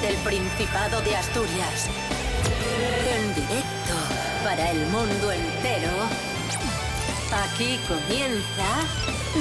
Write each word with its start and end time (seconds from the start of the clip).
desde 0.00 0.14
el 0.14 0.16
Principado 0.22 1.00
de 1.02 1.16
Asturias. 1.16 1.88
En 3.14 3.34
directo 3.34 3.94
para 4.44 4.70
el 4.70 4.86
mundo 4.86 5.32
entero. 5.32 5.90
Aquí 7.32 7.78
comienza 7.86 8.84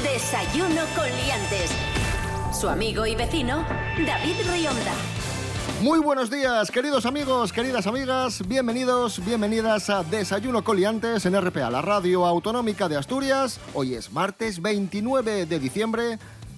Desayuno 0.03 0.81
con 0.95 1.05
Liantes. 1.05 1.71
Su 2.59 2.69
amigo 2.69 3.05
y 3.05 3.15
vecino, 3.15 3.65
David 4.05 4.35
Rionda. 4.51 4.93
Muy 5.81 5.99
buenos 5.99 6.31
días, 6.31 6.71
queridos 6.71 7.05
amigos, 7.05 7.53
queridas 7.53 7.85
amigas. 7.85 8.47
Bienvenidos, 8.47 9.23
bienvenidas 9.23 9.89
a 9.91 10.03
Desayuno 10.03 10.63
Coliantes 10.63 11.25
en 11.25 11.39
RPA, 11.39 11.69
la 11.69 11.81
radio 11.81 12.25
autonómica 12.25 12.89
de 12.89 12.97
Asturias. 12.97 13.59
Hoy 13.73 13.93
es 13.93 14.11
martes 14.11 14.61
29 14.61 15.45
de 15.45 15.59
diciembre 15.59 16.17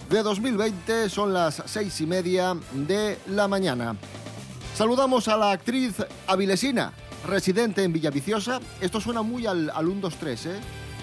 de 0.10 0.24
2020, 0.24 1.10
son 1.10 1.34
las 1.34 1.62
seis 1.66 2.02
y 2.02 2.06
media 2.08 2.56
de 2.74 3.18
la 3.28 3.48
mañana. 3.48 3.96
Saludamos 4.76 5.28
a 5.28 5.38
la 5.38 5.52
actriz 5.52 5.96
avilesina, 6.26 6.94
residente 7.28 7.84
en 7.84 7.94
Villaviciosa. 7.94 8.60
Esto 8.82 9.00
suena 9.00 9.22
muy 9.22 9.46
al, 9.46 9.70
al 9.70 9.88
1, 9.88 10.02
2, 10.02 10.16
3, 10.16 10.46
¿eh? 10.46 10.52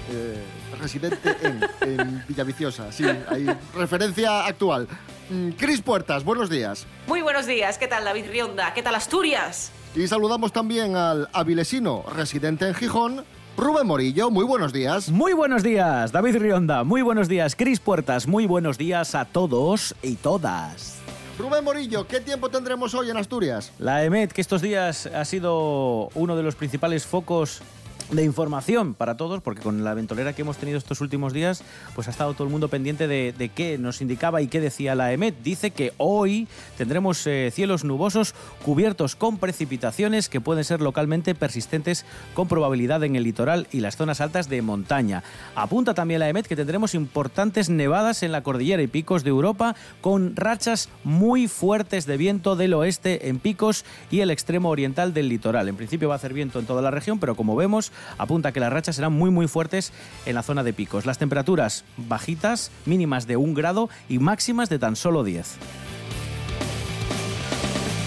Eh, 0.08 0.44
residente 0.80 1.36
en, 1.42 1.64
en 1.82 2.24
Villaviciosa. 2.26 2.90
Sí, 2.92 3.04
hay 3.04 3.46
referencia 3.74 4.46
actual. 4.46 4.88
Mm, 5.30 5.50
Cris 5.50 5.80
Puertas, 5.82 6.24
buenos 6.24 6.48
días. 6.48 6.86
Muy 7.06 7.22
buenos 7.22 7.46
días, 7.46 7.78
¿qué 7.78 7.88
tal 7.88 8.04
David 8.04 8.26
Rionda? 8.30 8.72
¿Qué 8.74 8.82
tal 8.82 8.94
Asturias? 8.94 9.70
Y 9.94 10.06
saludamos 10.08 10.52
también 10.52 10.96
al 10.96 11.28
avilesino 11.32 12.04
residente 12.14 12.66
en 12.68 12.74
Gijón, 12.74 13.24
Rubén 13.56 13.86
Morillo. 13.86 14.30
Muy 14.30 14.44
buenos 14.44 14.72
días. 14.72 15.10
Muy 15.10 15.32
buenos 15.32 15.62
días, 15.62 16.12
David 16.12 16.36
Rionda. 16.36 16.84
Muy 16.84 17.00
buenos 17.00 17.26
días, 17.26 17.56
Cris 17.56 17.80
Puertas. 17.80 18.26
Muy 18.26 18.46
buenos 18.46 18.76
días 18.76 19.14
a 19.14 19.24
todos 19.24 19.94
y 20.02 20.16
todas. 20.16 20.98
Rubén 21.38 21.64
Morillo, 21.64 22.06
¿qué 22.06 22.20
tiempo 22.20 22.50
tendremos 22.50 22.94
hoy 22.94 23.10
en 23.10 23.16
Asturias? 23.16 23.72
La 23.78 24.04
EMET, 24.04 24.32
que 24.32 24.40
estos 24.40 24.60
días 24.60 25.06
ha 25.06 25.24
sido 25.24 26.08
uno 26.14 26.36
de 26.36 26.42
los 26.42 26.54
principales 26.54 27.06
focos 27.06 27.62
de 28.10 28.24
información 28.24 28.94
para 28.94 29.16
todos, 29.16 29.42
porque 29.42 29.62
con 29.62 29.82
la 29.82 29.94
ventolera 29.94 30.32
que 30.32 30.42
hemos 30.42 30.56
tenido 30.56 30.78
estos 30.78 31.00
últimos 31.00 31.32
días, 31.32 31.62
pues 31.94 32.08
ha 32.08 32.10
estado 32.10 32.34
todo 32.34 32.44
el 32.44 32.50
mundo 32.50 32.68
pendiente 32.68 33.08
de, 33.08 33.50
qué 33.54 33.78
nos 33.78 34.00
indicaba 34.00 34.42
y 34.42 34.48
qué 34.48 34.60
decía 34.60 34.94
la 34.94 35.12
EMET. 35.12 35.34
Dice 35.42 35.70
que 35.70 35.92
hoy 35.96 36.48
tendremos 36.76 37.26
eh, 37.26 37.50
cielos 37.52 37.84
nubosos 37.84 38.34
cubiertos 38.64 39.16
con 39.16 39.38
precipitaciones 39.38 40.28
que 40.28 40.40
pueden 40.40 40.64
ser 40.64 40.80
localmente 40.80 41.34
persistentes 41.34 42.04
con 42.34 42.48
probabilidad 42.48 43.02
en 43.04 43.16
el 43.16 43.24
litoral 43.24 43.66
y 43.72 43.80
las 43.80 43.96
zonas 43.96 44.20
altas 44.20 44.48
de 44.48 44.62
montaña. 44.62 45.22
Apunta 45.54 45.94
también 45.94 46.20
la 46.20 46.28
EMET 46.28 46.46
que 46.46 46.56
tendremos 46.56 46.94
importantes 46.94 47.70
nevadas 47.70 48.22
en 48.22 48.32
la 48.32 48.42
cordillera 48.42 48.82
y 48.82 48.86
picos 48.86 49.24
de 49.24 49.30
Europa 49.30 49.74
con 50.00 50.36
rachas 50.36 50.88
muy 51.04 51.48
fuertes 51.48 52.06
de 52.06 52.16
viento 52.16 52.56
del 52.56 52.74
oeste 52.74 53.28
en 53.28 53.38
picos 53.38 53.84
y 54.10 54.20
el 54.20 54.30
extremo 54.30 54.70
oriental 54.70 55.14
del 55.14 55.28
litoral. 55.28 55.68
En 55.68 55.76
principio 55.76 56.08
va 56.08 56.14
a 56.14 56.16
hacer 56.16 56.32
viento 56.32 56.58
en 56.58 56.66
toda 56.66 56.82
la 56.82 56.90
región, 56.90 57.18
pero 57.18 57.34
como 57.34 57.56
vemos, 57.56 57.92
apunta 58.18 58.52
que 58.52 58.60
las 58.60 58.72
rachas 58.72 58.96
serán 58.96 59.12
muy 59.12 59.30
muy 59.30 59.48
fuertes 59.48 59.92
en 60.24 60.34
la 60.34 60.42
zona 60.42 60.62
de 60.62 60.72
picos. 60.72 61.06
Las 61.06 61.18
temperaturas 61.18 61.84
bajitas, 61.96 62.70
mínimas 62.84 63.26
de 63.26 63.36
un 63.36 63.54
grado 63.54 63.88
y 64.08 64.18
máximas 64.18 64.68
de 64.68 64.78
tan 64.78 64.96
solo 64.96 65.24
10. 65.24 65.56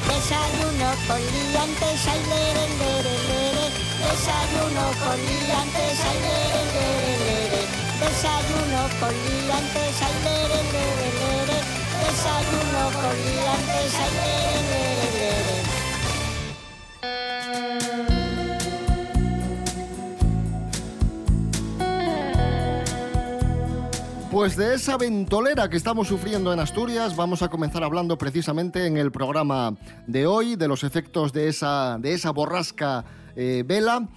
Desayuno 0.08 0.90
con 1.08 1.20
liantes, 1.20 2.08
ay, 2.08 2.22
lere, 2.30 2.66
lere. 2.80 3.66
Desayuno 4.00 4.86
con 5.04 5.18
liantes, 5.18 6.00
ay, 6.06 6.18
lere, 6.26 6.64
lere. 6.76 7.62
Desayuno 8.00 8.82
con 9.00 9.14
liantes, 9.14 10.02
ay, 10.02 10.16
lere, 10.24 10.60
lere. 10.72 11.58
Desayuno 12.04 12.84
con. 12.94 13.30
Pues 24.40 24.56
de 24.56 24.74
esa 24.74 24.96
ventolera 24.96 25.70
que 25.70 25.76
estamos 25.76 26.08
sufriendo 26.08 26.54
en 26.54 26.62
Asturias 26.62 27.18
vamos 27.18 27.42
a 27.42 27.50
comenzar 27.50 27.84
hablando 27.84 28.18
precisamente 28.18 28.86
en 28.86 28.96
el 28.96 29.12
programa 29.12 29.76
de 30.08 30.28
hoy 30.28 30.56
de 30.56 30.70
los 30.70 30.86
efectos 30.86 31.34
de 31.34 31.50
esa, 31.50 31.98
de 32.00 32.14
esa 32.14 32.32
borrasca 32.32 33.04
eh, 33.36 33.66
vela 33.68 34.08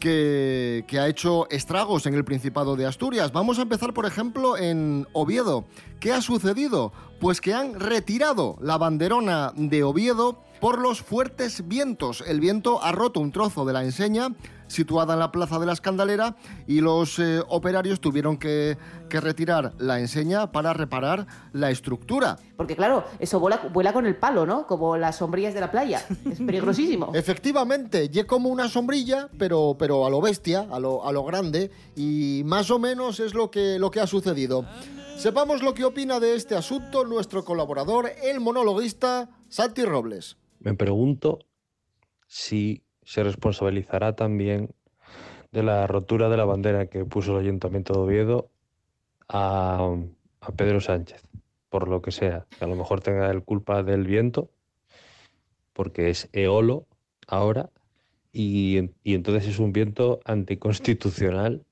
que, 0.00 0.84
que 0.88 0.98
ha 0.98 1.06
hecho 1.06 1.48
estragos 1.48 2.06
en 2.06 2.14
el 2.14 2.24
Principado 2.24 2.74
de 2.74 2.86
Asturias. 2.86 3.30
Vamos 3.30 3.60
a 3.60 3.62
empezar, 3.62 3.94
por 3.94 4.04
ejemplo, 4.04 4.56
en 4.56 5.06
Oviedo. 5.12 5.64
¿Qué 6.00 6.12
ha 6.12 6.22
sucedido? 6.22 6.92
Pues 7.20 7.40
que 7.40 7.54
han 7.54 7.78
retirado 7.78 8.58
la 8.60 8.78
banderona 8.78 9.52
de 9.54 9.84
Oviedo 9.84 10.42
por 10.60 10.80
los 10.80 11.02
fuertes 11.02 11.68
vientos. 11.68 12.24
El 12.26 12.40
viento 12.40 12.82
ha 12.82 12.90
roto 12.90 13.20
un 13.20 13.30
trozo 13.30 13.64
de 13.64 13.74
la 13.74 13.84
enseña 13.84 14.30
situada 14.68 15.14
en 15.14 15.20
la 15.20 15.32
Plaza 15.32 15.58
de 15.58 15.66
la 15.66 15.72
Escandalera 15.72 16.36
y 16.66 16.80
los 16.80 17.18
eh, 17.18 17.42
operarios 17.48 18.00
tuvieron 18.00 18.38
que, 18.38 18.78
que 19.08 19.20
retirar 19.20 19.74
la 19.78 19.98
enseña 19.98 20.52
para 20.52 20.72
reparar 20.72 21.26
la 21.52 21.70
estructura. 21.70 22.38
Porque 22.56 22.76
claro, 22.76 23.04
eso 23.18 23.40
vuela, 23.40 23.60
vuela 23.72 23.92
con 23.92 24.06
el 24.06 24.16
palo, 24.16 24.46
¿no? 24.46 24.66
Como 24.66 24.96
las 24.96 25.16
sombrillas 25.16 25.54
de 25.54 25.60
la 25.60 25.70
playa. 25.70 26.04
Es 26.30 26.38
peligrosísimo. 26.38 27.12
Efectivamente, 27.14 28.10
y 28.12 28.24
como 28.24 28.48
una 28.48 28.68
sombrilla, 28.68 29.28
pero, 29.38 29.76
pero 29.78 30.06
a 30.06 30.10
lo 30.10 30.20
bestia, 30.20 30.66
a 30.70 30.78
lo, 30.78 31.06
a 31.06 31.12
lo 31.12 31.24
grande, 31.24 31.70
y 31.96 32.42
más 32.44 32.70
o 32.70 32.78
menos 32.78 33.20
es 33.20 33.34
lo 33.34 33.50
que, 33.50 33.78
lo 33.78 33.90
que 33.90 34.00
ha 34.00 34.06
sucedido. 34.06 34.64
Sepamos 35.16 35.62
lo 35.62 35.74
que 35.74 35.84
opina 35.84 36.20
de 36.20 36.36
este 36.36 36.54
asunto 36.54 37.04
nuestro 37.04 37.44
colaborador, 37.44 38.12
el 38.22 38.38
monologuista 38.38 39.28
Santi 39.48 39.84
Robles. 39.84 40.36
Me 40.60 40.74
pregunto 40.74 41.40
si 42.26 42.84
se 43.08 43.22
responsabilizará 43.22 44.14
también 44.14 44.74
de 45.50 45.62
la 45.62 45.86
rotura 45.86 46.28
de 46.28 46.36
la 46.36 46.44
bandera 46.44 46.88
que 46.88 47.06
puso 47.06 47.32
el 47.32 47.46
Ayuntamiento 47.46 47.94
de 47.94 48.00
Oviedo 48.00 48.50
a, 49.30 49.94
Pedro 50.56 50.82
Sánchez, 50.82 51.22
por 51.70 51.88
lo 51.88 52.02
que 52.02 52.12
sea, 52.12 52.44
que 52.58 52.66
a 52.66 52.68
lo 52.68 52.76
mejor 52.76 53.00
tenga 53.00 53.30
el 53.30 53.42
culpa 53.44 53.82
del 53.82 54.06
viento, 54.06 54.50
porque 55.72 56.10
es 56.10 56.28
eolo 56.34 56.86
ahora, 57.26 57.70
y, 58.30 58.90
y 59.02 59.14
entonces 59.14 59.48
es 59.48 59.58
un 59.58 59.72
viento 59.72 60.20
anticonstitucional 60.26 61.64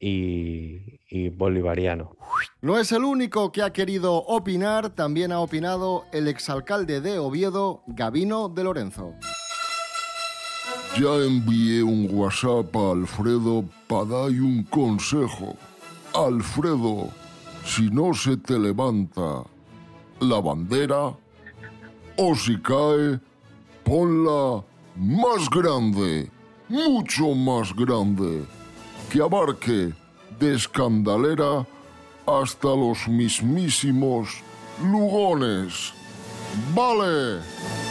y, 0.00 1.00
y 1.10 1.28
bolivariano. 1.28 2.16
No 2.62 2.78
es 2.78 2.90
el 2.92 3.04
único 3.04 3.52
que 3.52 3.60
ha 3.60 3.74
querido 3.74 4.14
opinar, 4.14 4.94
también 4.94 5.30
ha 5.30 5.40
opinado 5.40 6.06
el 6.10 6.26
exalcalde 6.26 7.02
de 7.02 7.18
Oviedo, 7.18 7.82
Gavino 7.86 8.48
de 8.48 8.64
Lorenzo. 8.64 9.14
Ya 10.98 11.14
envié 11.14 11.80
un 11.80 12.08
WhatsApp 12.10 12.74
a 12.74 12.90
Alfredo 12.90 13.64
para 13.86 14.04
dar 14.04 14.30
un 14.30 14.64
consejo. 14.64 15.56
Alfredo, 16.12 17.10
si 17.64 17.82
no 17.88 18.12
se 18.12 18.36
te 18.36 18.58
levanta 18.58 19.44
la 20.18 20.40
bandera, 20.40 21.14
o 22.16 22.34
si 22.34 22.60
cae, 22.60 23.20
ponla 23.84 24.64
más 24.96 25.48
grande, 25.48 26.32
mucho 26.68 27.32
más 27.32 27.72
grande, 27.76 28.44
que 29.08 29.22
abarque 29.22 29.92
de 30.40 30.54
escandalera 30.56 31.64
hasta 32.26 32.68
los 32.74 33.06
mismísimos 33.06 34.42
Lugones. 34.82 35.92
¡Vale! 36.74 37.87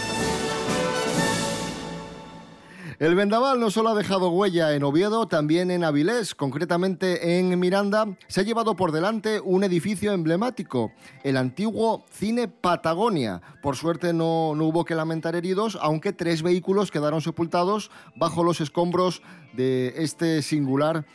El 3.00 3.14
vendaval 3.14 3.60
no 3.60 3.70
solo 3.70 3.90
ha 3.90 3.96
dejado 3.96 4.32
huella 4.32 4.74
en 4.74 4.84
Oviedo, 4.84 5.28
también 5.28 5.70
en 5.70 5.84
Avilés, 5.84 6.34
concretamente 6.34 7.38
en 7.38 7.60
Miranda, 7.60 8.18
se 8.28 8.42
ha 8.42 8.44
llevado 8.44 8.76
por 8.76 8.92
delante 8.92 9.40
un 9.40 9.64
edificio 9.64 10.14
emblemático, 10.14 10.92
el 11.24 11.38
antiguo 11.38 12.06
Cine 12.10 12.48
Patagonia. 12.48 13.44
Por 13.62 13.76
suerte 13.76 14.14
no, 14.14 14.56
no 14.56 14.66
hubo 14.66 14.84
que 14.84 14.96
lamentar 14.96 15.36
heridos, 15.36 15.78
aunque 15.80 16.12
tres 16.12 16.42
vehículos 16.42 16.90
quedaron 16.90 17.22
sepultados 17.22 17.92
bajo 18.16 18.44
los 18.44 18.62
escombros 18.62 19.22
de 19.54 19.94
este 19.98 20.42
singular. 20.42 21.06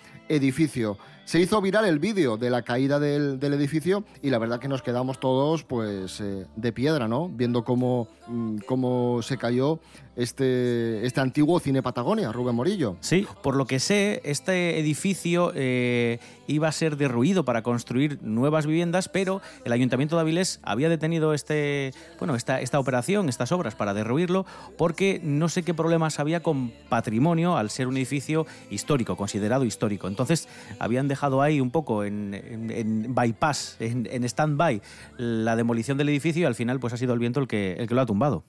Se 1.25 1.41
hizo 1.41 1.61
viral 1.63 1.85
el 1.85 1.99
vídeo 1.99 2.37
de 2.37 2.51
la 2.51 2.63
caída 2.63 2.99
del, 2.99 3.41
edificio 3.41 4.05
y 4.23 4.31
la 4.31 4.39
verdad 4.39 4.59
que 4.59 4.69
nos 4.69 4.83
quedamos 4.83 5.21
todos 5.21 5.63
pues 5.63 6.21
eh, 6.21 6.47
de 6.57 6.73
piedra, 6.73 7.07
¿no? 7.07 7.29
Viendo 7.29 7.65
cómo, 7.65 8.09
mm, 8.27 8.59
cómo 8.67 9.23
se 9.23 9.39
cayó 9.39 9.79
este, 10.17 11.07
este 11.07 11.21
antiguo 11.21 11.59
cine 11.61 11.81
Patagonia, 11.81 12.33
Rubén 12.33 12.57
Morillo. 12.57 12.97
Sí, 13.01 13.27
por 13.43 13.57
lo 13.57 13.67
que 13.67 13.79
sé, 13.79 14.21
este 14.25 14.79
edificio 14.81 15.53
eh, 15.55 16.19
iba 16.49 16.69
a 16.69 16.73
ser 16.73 16.97
derruido 16.97 17.45
para 17.45 17.63
construir 17.63 18.19
nuevas 18.23 18.67
viviendas, 18.67 19.09
pero 19.09 19.41
el 19.65 19.73
Ayuntamiento 19.73 20.17
de 20.17 20.23
Avilés 20.23 20.61
había 20.65 20.89
detenido 20.89 21.35
este, 21.35 21.95
bueno, 22.19 22.35
esta, 22.35 22.61
esta 22.61 22.81
operación, 22.81 23.29
estas 23.29 23.53
obras 23.53 23.77
para 23.77 23.95
derruirlo, 23.95 24.45
porque 24.77 25.21
no 25.23 25.49
sé 25.49 25.63
qué 25.63 25.73
problemas 25.73 26.19
había 26.19 26.43
con 26.43 26.73
patrimonio 26.89 27.57
al 27.57 27.71
ser 27.71 27.87
un 27.87 27.97
edificio 27.97 28.03
edificio 28.03 28.47
histórico, 28.71 29.17
considerado 29.17 29.65
histórico. 29.65 30.07
Entonces 30.13 30.49
habían 30.79 31.09
dejado 31.09 31.43
ahí 31.43 31.61
un 31.61 31.71
poco 31.71 32.05
en, 32.05 33.07
bypass, 33.15 33.77
en, 33.81 34.09
en 34.11 34.25
stand-by, 34.25 34.81
la 35.17 35.57
demolición 35.57 35.99
del 35.99 36.11
edificio 36.11 36.43
y 36.43 36.45
al 36.45 36.55
final 36.55 36.79
pues 36.81 36.93
ha 36.93 36.97
sido 36.97 37.15
el 37.15 37.19
viento 37.19 37.41
el 37.41 37.49
que, 37.49 37.75
el 37.79 37.89
que 37.89 37.95
lo 37.95 38.01
ha 38.03 38.07
tumbado. 38.07 38.45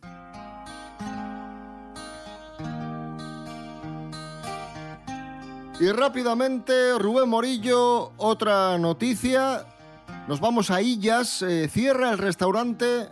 Y 5.80 5.92
rápidamente, 5.92 6.98
Rubén 6.98 7.27
Morillo, 7.27 8.12
otra 8.18 8.77
noticia. 8.77 9.66
Nos 10.27 10.39
vamos 10.39 10.71
a 10.71 10.81
Illas. 10.81 11.42
eh, 11.42 11.68
cierra 11.68 12.12
el 12.12 12.19
restaurante 12.19 13.09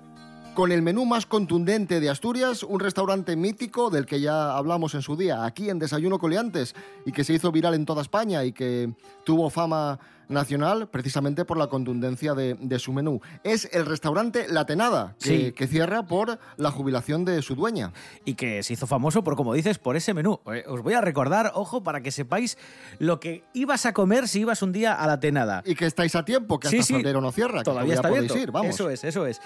con 0.53 0.71
el 0.71 0.81
menú 0.81 1.05
más 1.05 1.25
contundente 1.25 1.99
de 1.99 2.09
Asturias, 2.09 2.63
un 2.63 2.79
restaurante 2.79 3.35
mítico 3.35 3.89
del 3.89 4.05
que 4.05 4.19
ya 4.19 4.55
hablamos 4.55 4.93
en 4.95 5.01
su 5.01 5.15
día, 5.15 5.45
aquí 5.45 5.69
en 5.69 5.79
Desayuno 5.79 6.19
Coliantes, 6.19 6.75
y 7.05 7.11
que 7.11 7.23
se 7.23 7.33
hizo 7.33 7.51
viral 7.51 7.73
en 7.73 7.85
toda 7.85 8.01
España 8.01 8.43
y 8.43 8.51
que 8.51 8.91
tuvo 9.23 9.49
fama 9.49 9.99
nacional 10.31 10.89
precisamente 10.89 11.45
por 11.45 11.57
la 11.57 11.67
contundencia 11.67 12.33
de, 12.33 12.55
de 12.59 12.79
su 12.79 12.93
menú. 12.93 13.21
Es 13.43 13.69
el 13.73 13.85
restaurante 13.85 14.47
La 14.49 14.65
Tenada, 14.65 15.15
que, 15.19 15.25
Sí. 15.47 15.51
que 15.53 15.67
cierra 15.67 16.03
por 16.07 16.39
la 16.57 16.71
jubilación 16.71 17.25
de 17.25 17.41
su 17.41 17.55
dueña. 17.55 17.93
y 18.25 18.33
que 18.35 18.63
se 18.63 18.73
hizo 18.73 18.87
famoso 18.87 19.23
por, 19.23 19.35
como 19.35 19.53
dices, 19.53 19.77
por 19.77 19.95
ese 19.95 20.13
menú. 20.13 20.39
Eh, 20.53 20.63
Os 20.67 20.81
voy 20.81 20.93
a 20.93 21.01
recordar, 21.01 21.51
ojo, 21.55 21.83
para 21.83 22.01
que 22.01 22.11
sepáis 22.11 22.57
lo 22.99 23.19
que 23.19 23.43
ibas 23.53 23.85
a 23.85 23.93
comer 23.93 24.27
si 24.27 24.41
ibas 24.41 24.61
un 24.61 24.71
día 24.71 24.93
a 24.93 25.07
la 25.07 25.19
tenada. 25.19 25.61
Y 25.65 25.75
que 25.75 25.85
estáis 25.85 26.15
a 26.15 26.23
tiempo, 26.25 26.59
que 26.59 26.67
hasta 26.67 26.83
febrero 26.83 27.21
no 27.21 27.31
cierra. 27.31 27.59
que 27.59 27.65
Todavía 27.65 27.95
está 27.95 28.09
ir, 28.37 28.51
vamos. 28.51 28.75
Eso 28.75 28.89
es, 28.89 29.03
eso 29.03 29.25
es. 29.25 29.41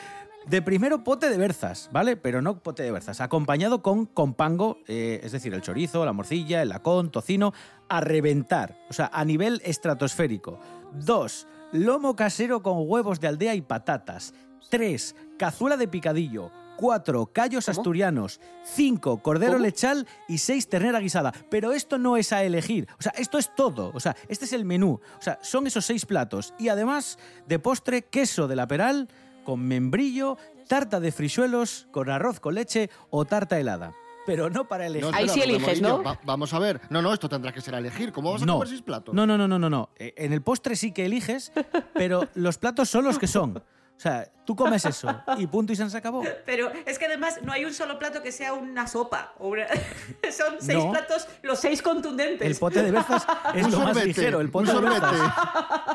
De 0.47 0.61
primero 0.61 1.03
pote 1.03 1.29
de 1.29 1.37
berzas, 1.37 1.89
¿vale? 1.91 2.17
Pero 2.17 2.39
no 2.41 2.59
pote 2.59 2.83
de 2.83 2.91
berzas, 2.91 3.19
acompañado 3.19 3.81
con 3.81 4.05
compango, 4.05 4.77
eh, 4.87 5.19
es 5.23 5.31
decir, 5.31 5.53
el 5.55 5.61
chorizo, 5.61 6.05
la 6.05 6.13
morcilla, 6.13 6.61
el 6.61 6.69
lacón, 6.69 7.09
tocino, 7.09 7.51
a 7.89 8.01
reventar, 8.01 8.77
o 8.89 8.93
sea, 8.93 9.09
a 9.13 9.23
nivel 9.25 9.61
estratosférico. 9.65 10.59
Dos, 10.93 11.47
lomo 11.71 12.15
casero 12.15 12.61
con 12.61 12.89
huevos 12.89 13.19
de 13.19 13.27
aldea 13.27 13.55
y 13.55 13.61
patatas. 13.61 14.33
Tres, 14.69 15.15
cazuela 15.37 15.77
de 15.77 15.87
picadillo. 15.87 16.51
Cuatro, 16.77 17.27
callos 17.27 17.65
¿Cómo? 17.65 17.79
asturianos. 17.79 18.41
Cinco, 18.63 19.21
cordero 19.21 19.53
¿Cómo? 19.53 19.63
lechal 19.63 20.07
y 20.27 20.39
seis, 20.39 20.67
ternera 20.67 20.99
guisada. 20.99 21.31
Pero 21.49 21.71
esto 21.71 21.97
no 21.97 22.17
es 22.17 22.33
a 22.33 22.43
elegir. 22.43 22.87
O 22.99 23.01
sea, 23.01 23.13
esto 23.15 23.37
es 23.37 23.53
todo. 23.55 23.91
O 23.93 23.99
sea, 23.99 24.15
este 24.27 24.45
es 24.45 24.53
el 24.53 24.65
menú. 24.65 24.99
O 25.17 25.21
sea, 25.21 25.39
son 25.41 25.67
esos 25.67 25.85
seis 25.85 26.05
platos. 26.05 26.53
Y 26.59 26.67
además, 26.67 27.17
de 27.47 27.59
postre, 27.59 28.01
queso 28.03 28.47
de 28.47 28.57
la 28.57 28.67
peral 28.67 29.07
con 29.45 29.61
membrillo, 29.61 30.37
tarta 30.67 30.99
de 30.99 31.11
frisuelos, 31.13 31.87
con 31.91 32.09
arroz 32.09 32.41
con 32.41 32.55
leche 32.55 32.89
o 33.09 33.23
tarta 33.23 33.57
helada. 33.59 33.93
Pero 34.25 34.49
no 34.49 34.67
para 34.67 34.87
elegir. 34.87 35.09
No, 35.11 35.15
Ahí 35.15 35.29
sí 35.29 35.41
eliges, 35.41 35.81
¿no? 35.81 36.01
va- 36.03 36.19
vamos 36.23 36.53
a 36.53 36.59
ver. 36.59 36.81
No, 36.89 37.01
no, 37.01 37.13
esto 37.13 37.29
tendrá 37.29 37.51
que 37.51 37.61
ser 37.61 37.75
a 37.75 37.77
elegir. 37.77 38.11
¿Cómo 38.11 38.31
vas 38.33 38.41
a 38.41 38.45
comer 38.45 38.67
seis 38.67 38.81
platos? 38.81 39.13
No, 39.13 39.25
no, 39.25 39.37
no, 39.37 39.47
no, 39.47 39.59
no, 39.59 39.69
no. 39.69 39.89
Eh, 39.97 40.13
En 40.17 40.33
el 40.33 40.41
postre 40.41 40.75
sí 40.75 40.91
que 40.91 41.05
eliges, 41.05 41.51
pero 41.93 42.27
los 42.35 42.57
platos 42.57 42.89
son 42.89 43.03
los 43.05 43.19
que 43.19 43.27
son. 43.27 43.61
O 43.97 43.99
sea, 44.05 44.27
tú 44.45 44.55
comes 44.57 44.83
eso 44.83 45.07
y 45.37 45.47
punto 45.47 45.71
y 45.71 45.75
se 45.77 45.97
acabó. 45.97 46.21
Pero 46.45 46.69
es 46.85 46.99
que 46.99 47.05
además 47.05 47.39
no 47.43 47.53
hay 47.53 47.63
un 47.63 47.73
solo 47.73 47.97
plato 47.97 48.21
que 48.21 48.31
sea 48.33 48.53
una 48.53 48.87
sopa. 48.87 49.33
una- 49.39 49.65
Son 50.31 50.55
seis 50.59 50.83
No. 50.83 50.91
platos, 50.91 51.27
los 51.43 51.57
seis 51.59 51.81
contundentes. 51.81 52.45
El 52.45 52.55
pote 52.57 52.83
de 52.83 52.91
berzas 52.91 53.25
es 53.55 53.65
Un 53.65 53.71
lo 53.71 53.77
más 53.79 53.87
sorbete, 53.89 54.07
ligero. 54.07 54.41
El 54.41 54.47
un 54.47 54.51
pote 54.51 54.67
de 54.67 54.73
sorbete. 54.73 54.99
berzas 54.99 55.33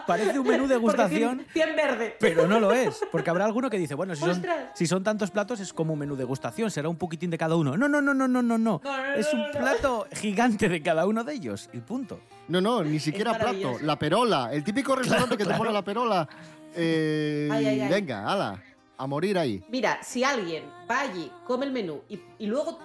parece 0.06 0.38
un 0.38 0.46
menú 0.46 0.58
Porque 0.62 0.74
degustación. 0.74 1.38
tiene- 1.38 1.52
tiene 1.52 1.72
verde. 1.74 2.16
Pero 2.18 2.46
no 2.46 2.58
lo 2.58 2.72
es, 2.72 3.00
porque 3.12 3.28
habrá 3.30 3.44
alguno 3.44 3.68
que 3.68 3.76
dice, 3.78 3.94
bueno, 3.94 4.14
si 4.16 4.22
son, 4.24 4.42
si 4.74 4.86
son 4.86 5.04
tantos 5.04 5.30
platos 5.30 5.60
es 5.60 5.72
como 5.74 5.92
un 5.92 5.98
menú 5.98 6.16
degustación, 6.16 6.70
será 6.70 6.88
un 6.88 6.96
poquitín 6.96 7.28
de 7.30 7.36
cada 7.38 7.54
uno. 7.56 7.76
No, 7.76 7.86
no, 7.86 8.00
no, 8.00 8.14
no, 8.14 8.26
no, 8.26 8.40
no, 8.42 8.56
no. 8.58 8.80
No, 8.82 9.04
Es 9.14 9.32
un 9.34 9.40
no, 9.42 9.46
no. 9.52 9.52
plato 9.58 10.06
gigante 10.12 10.68
de 10.70 10.82
cada 10.82 11.06
uno 11.06 11.22
de 11.22 11.34
ellos 11.34 11.68
y 11.74 11.78
punto. 11.80 12.18
No, 12.48 12.60
no, 12.62 12.82
ni 12.82 12.98
siquiera 12.98 13.38
plato. 13.38 13.76
La 13.82 13.98
perola. 13.98 14.48
El 14.52 14.64
típico 14.64 14.96
restaurante 14.96 15.36
que 15.36 15.44
te 15.44 15.54
pone 15.54 15.70
la 15.70 15.82
perola. 15.84 16.26
Eh, 16.74 17.48
Ay, 17.50 17.66
ay, 17.66 17.80
ay. 17.80 17.88
Venga, 17.88 18.30
ala. 18.30 18.62
A 18.96 19.06
morir 19.06 19.38
ahí. 19.38 19.62
Mira, 19.68 19.98
si 20.02 20.24
alguien 20.24 20.64
va 20.90 21.00
allí, 21.00 21.30
come 21.46 21.64
el 21.66 21.72
menú 21.72 22.02
y, 22.08 22.20
y 22.38 22.46
luego 22.46 22.78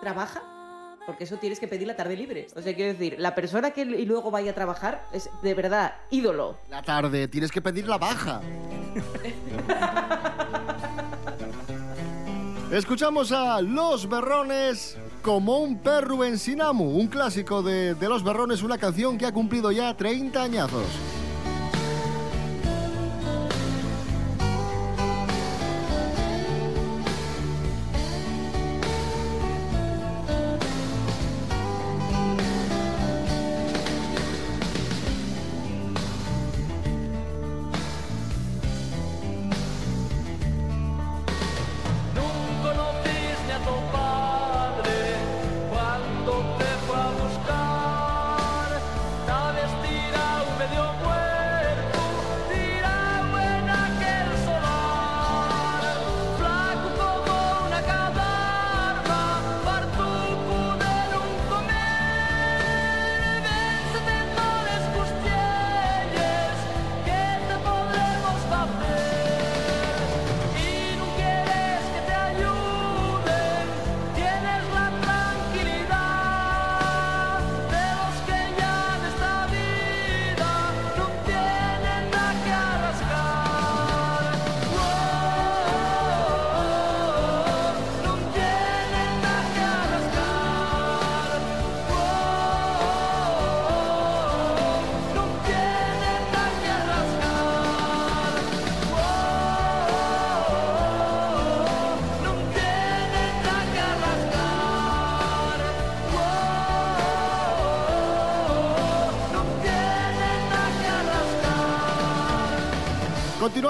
trabaja, 0.00 0.42
porque 1.06 1.24
eso 1.24 1.38
tienes 1.38 1.58
que 1.58 1.68
pedir 1.68 1.86
la 1.86 1.96
tarde 1.96 2.16
libre. 2.16 2.46
O 2.54 2.60
sea, 2.60 2.74
quiero 2.74 2.92
decir, 2.92 3.16
la 3.18 3.34
persona 3.34 3.70
que 3.70 3.82
y 3.82 4.04
luego 4.04 4.30
vaya 4.30 4.50
a 4.50 4.54
trabajar 4.54 5.06
es 5.12 5.30
de 5.42 5.54
verdad 5.54 5.94
ídolo. 6.10 6.58
La 6.68 6.82
tarde, 6.82 7.28
tienes 7.28 7.50
que 7.50 7.62
pedir 7.62 7.88
la 7.88 7.96
baja. 7.98 8.42
Escuchamos 12.70 13.30
a 13.32 13.60
Los 13.60 14.08
Berrones 14.08 14.96
como 15.22 15.58
un 15.58 15.78
perro 15.78 16.24
en 16.24 16.38
Sinamu, 16.38 16.84
un 16.98 17.06
clásico 17.06 17.62
de, 17.62 17.94
de 17.94 18.08
Los 18.08 18.24
Berrones, 18.24 18.62
una 18.62 18.78
canción 18.78 19.16
que 19.16 19.26
ha 19.26 19.32
cumplido 19.32 19.70
ya 19.70 19.96
30 19.96 20.42
añazos. 20.42 20.84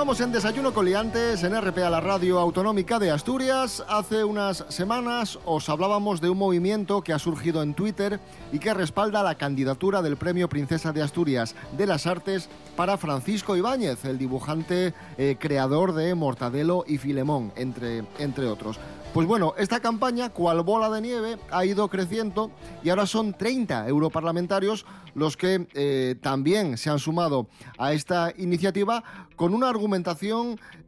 Continuamos 0.04 0.26
en 0.28 0.32
Desayuno 0.32 0.74
con 0.74 0.84
Liantes 0.84 1.44
en 1.44 1.58
RPA, 1.58 1.88
la 1.88 1.98
radio 1.98 2.38
autonómica 2.38 2.98
de 2.98 3.10
Asturias. 3.10 3.82
Hace 3.88 4.22
unas 4.22 4.66
semanas 4.68 5.38
os 5.46 5.70
hablábamos 5.70 6.20
de 6.20 6.28
un 6.28 6.36
movimiento 6.36 7.00
que 7.00 7.14
ha 7.14 7.18
surgido 7.18 7.62
en 7.62 7.72
Twitter 7.72 8.20
y 8.52 8.58
que 8.58 8.74
respalda 8.74 9.22
la 9.22 9.36
candidatura 9.36 10.02
del 10.02 10.18
Premio 10.18 10.46
Princesa 10.46 10.92
de 10.92 11.00
Asturias 11.00 11.54
de 11.78 11.86
las 11.86 12.06
Artes 12.06 12.50
para 12.76 12.98
Francisco 12.98 13.56
Ibáñez, 13.56 14.04
el 14.04 14.18
dibujante 14.18 14.92
eh, 15.16 15.36
creador 15.40 15.94
de 15.94 16.14
Mortadelo 16.14 16.84
y 16.86 16.98
Filemón, 16.98 17.50
entre, 17.56 18.04
entre 18.18 18.46
otros. 18.46 18.78
Pues 19.14 19.28
bueno, 19.28 19.54
esta 19.56 19.78
campaña, 19.78 20.30
cual 20.30 20.64
bola 20.64 20.90
de 20.90 21.00
nieve, 21.00 21.38
ha 21.52 21.64
ido 21.64 21.86
creciendo 21.88 22.50
y 22.82 22.90
ahora 22.90 23.06
son 23.06 23.32
30 23.32 23.86
europarlamentarios 23.86 24.84
los 25.14 25.36
que 25.36 25.68
eh, 25.74 26.16
también 26.20 26.76
se 26.76 26.90
han 26.90 26.98
sumado 26.98 27.46
a 27.78 27.92
esta 27.92 28.32
iniciativa 28.36 29.04
con 29.36 29.54
una 29.54 29.72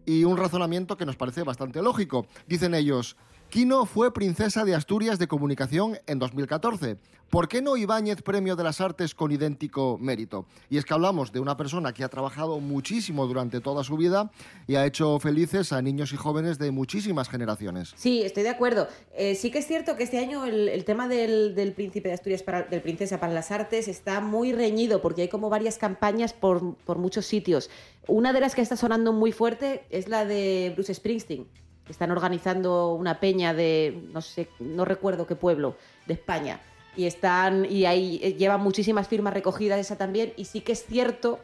y 0.04 0.24
un 0.24 0.36
razonamiento 0.36 0.96
que 0.96 1.06
nos 1.06 1.16
parece 1.16 1.42
bastante 1.42 1.82
lógico. 1.82 2.26
Dicen 2.46 2.74
ellos, 2.74 3.16
Quino 3.50 3.86
fue 3.86 4.12
princesa 4.12 4.64
de 4.64 4.74
Asturias 4.74 5.18
de 5.20 5.28
Comunicación 5.28 5.98
en 6.06 6.18
2014. 6.18 6.96
¿Por 7.30 7.48
qué 7.48 7.62
no 7.62 7.76
Ibáñez 7.76 8.22
Premio 8.22 8.56
de 8.56 8.64
las 8.64 8.80
Artes 8.80 9.14
con 9.14 9.30
idéntico 9.30 9.98
mérito? 10.00 10.46
Y 10.68 10.78
es 10.78 10.84
que 10.84 10.94
hablamos 10.94 11.32
de 11.32 11.40
una 11.40 11.56
persona 11.56 11.94
que 11.94 12.02
ha 12.02 12.08
trabajado 12.08 12.58
muchísimo 12.60 13.26
durante 13.26 13.60
toda 13.60 13.84
su 13.84 13.96
vida 13.96 14.30
y 14.66 14.74
ha 14.74 14.84
hecho 14.84 15.18
felices 15.20 15.72
a 15.72 15.80
niños 15.80 16.12
y 16.12 16.16
jóvenes 16.16 16.58
de 16.58 16.72
muchísimas 16.72 17.28
generaciones. 17.28 17.94
Sí, 17.96 18.22
estoy 18.22 18.42
de 18.42 18.50
acuerdo. 18.50 18.88
Eh, 19.14 19.36
sí 19.36 19.50
que 19.50 19.58
es 19.58 19.66
cierto 19.66 19.96
que 19.96 20.02
este 20.02 20.18
año 20.18 20.44
el, 20.44 20.84
tema 20.84 21.08
del, 21.08 21.72
príncipe 21.74 22.08
de 22.08 22.14
Asturias, 22.14 22.42
para, 22.42 22.62
del 22.64 22.82
princesa 22.82 23.20
para 23.20 23.32
las 23.32 23.52
artes, 23.52 23.86
está 23.86 24.20
muy 24.20 24.52
reñido 24.52 25.00
porque 25.00 25.22
hay 25.22 25.28
como 25.28 25.50
varias 25.50 25.78
campañas 25.78 26.32
por 26.32 26.98
muchos 26.98 27.26
sitios. 27.26 27.70
Una 28.08 28.32
de 28.32 28.40
las 28.40 28.54
que 28.54 28.62
está 28.62 28.76
sonando 28.76 29.12
muy 29.12 29.32
fuerte 29.32 29.84
es 29.90 30.08
la 30.08 30.24
de 30.24 30.72
Bruce 30.74 30.94
Springsteen. 30.94 31.46
Están 31.88 32.10
organizando 32.10 32.94
una 32.94 33.20
peña 33.20 33.54
de, 33.54 34.02
no 34.12 34.20
sé, 34.20 34.48
no 34.58 34.84
recuerdo 34.84 35.26
qué 35.26 35.36
pueblo, 35.36 35.76
de 36.06 36.14
España. 36.14 36.60
Y 36.96 37.06
están, 37.06 37.66
y 37.66 37.84
ahí 37.84 38.18
eh, 38.22 38.34
llevan 38.34 38.60
muchísimas 38.60 39.06
firmas 39.06 39.34
recogidas 39.34 39.78
esa 39.78 39.96
también. 39.96 40.32
Y 40.36 40.46
sí 40.46 40.62
que 40.62 40.72
es 40.72 40.84
cierto 40.84 41.40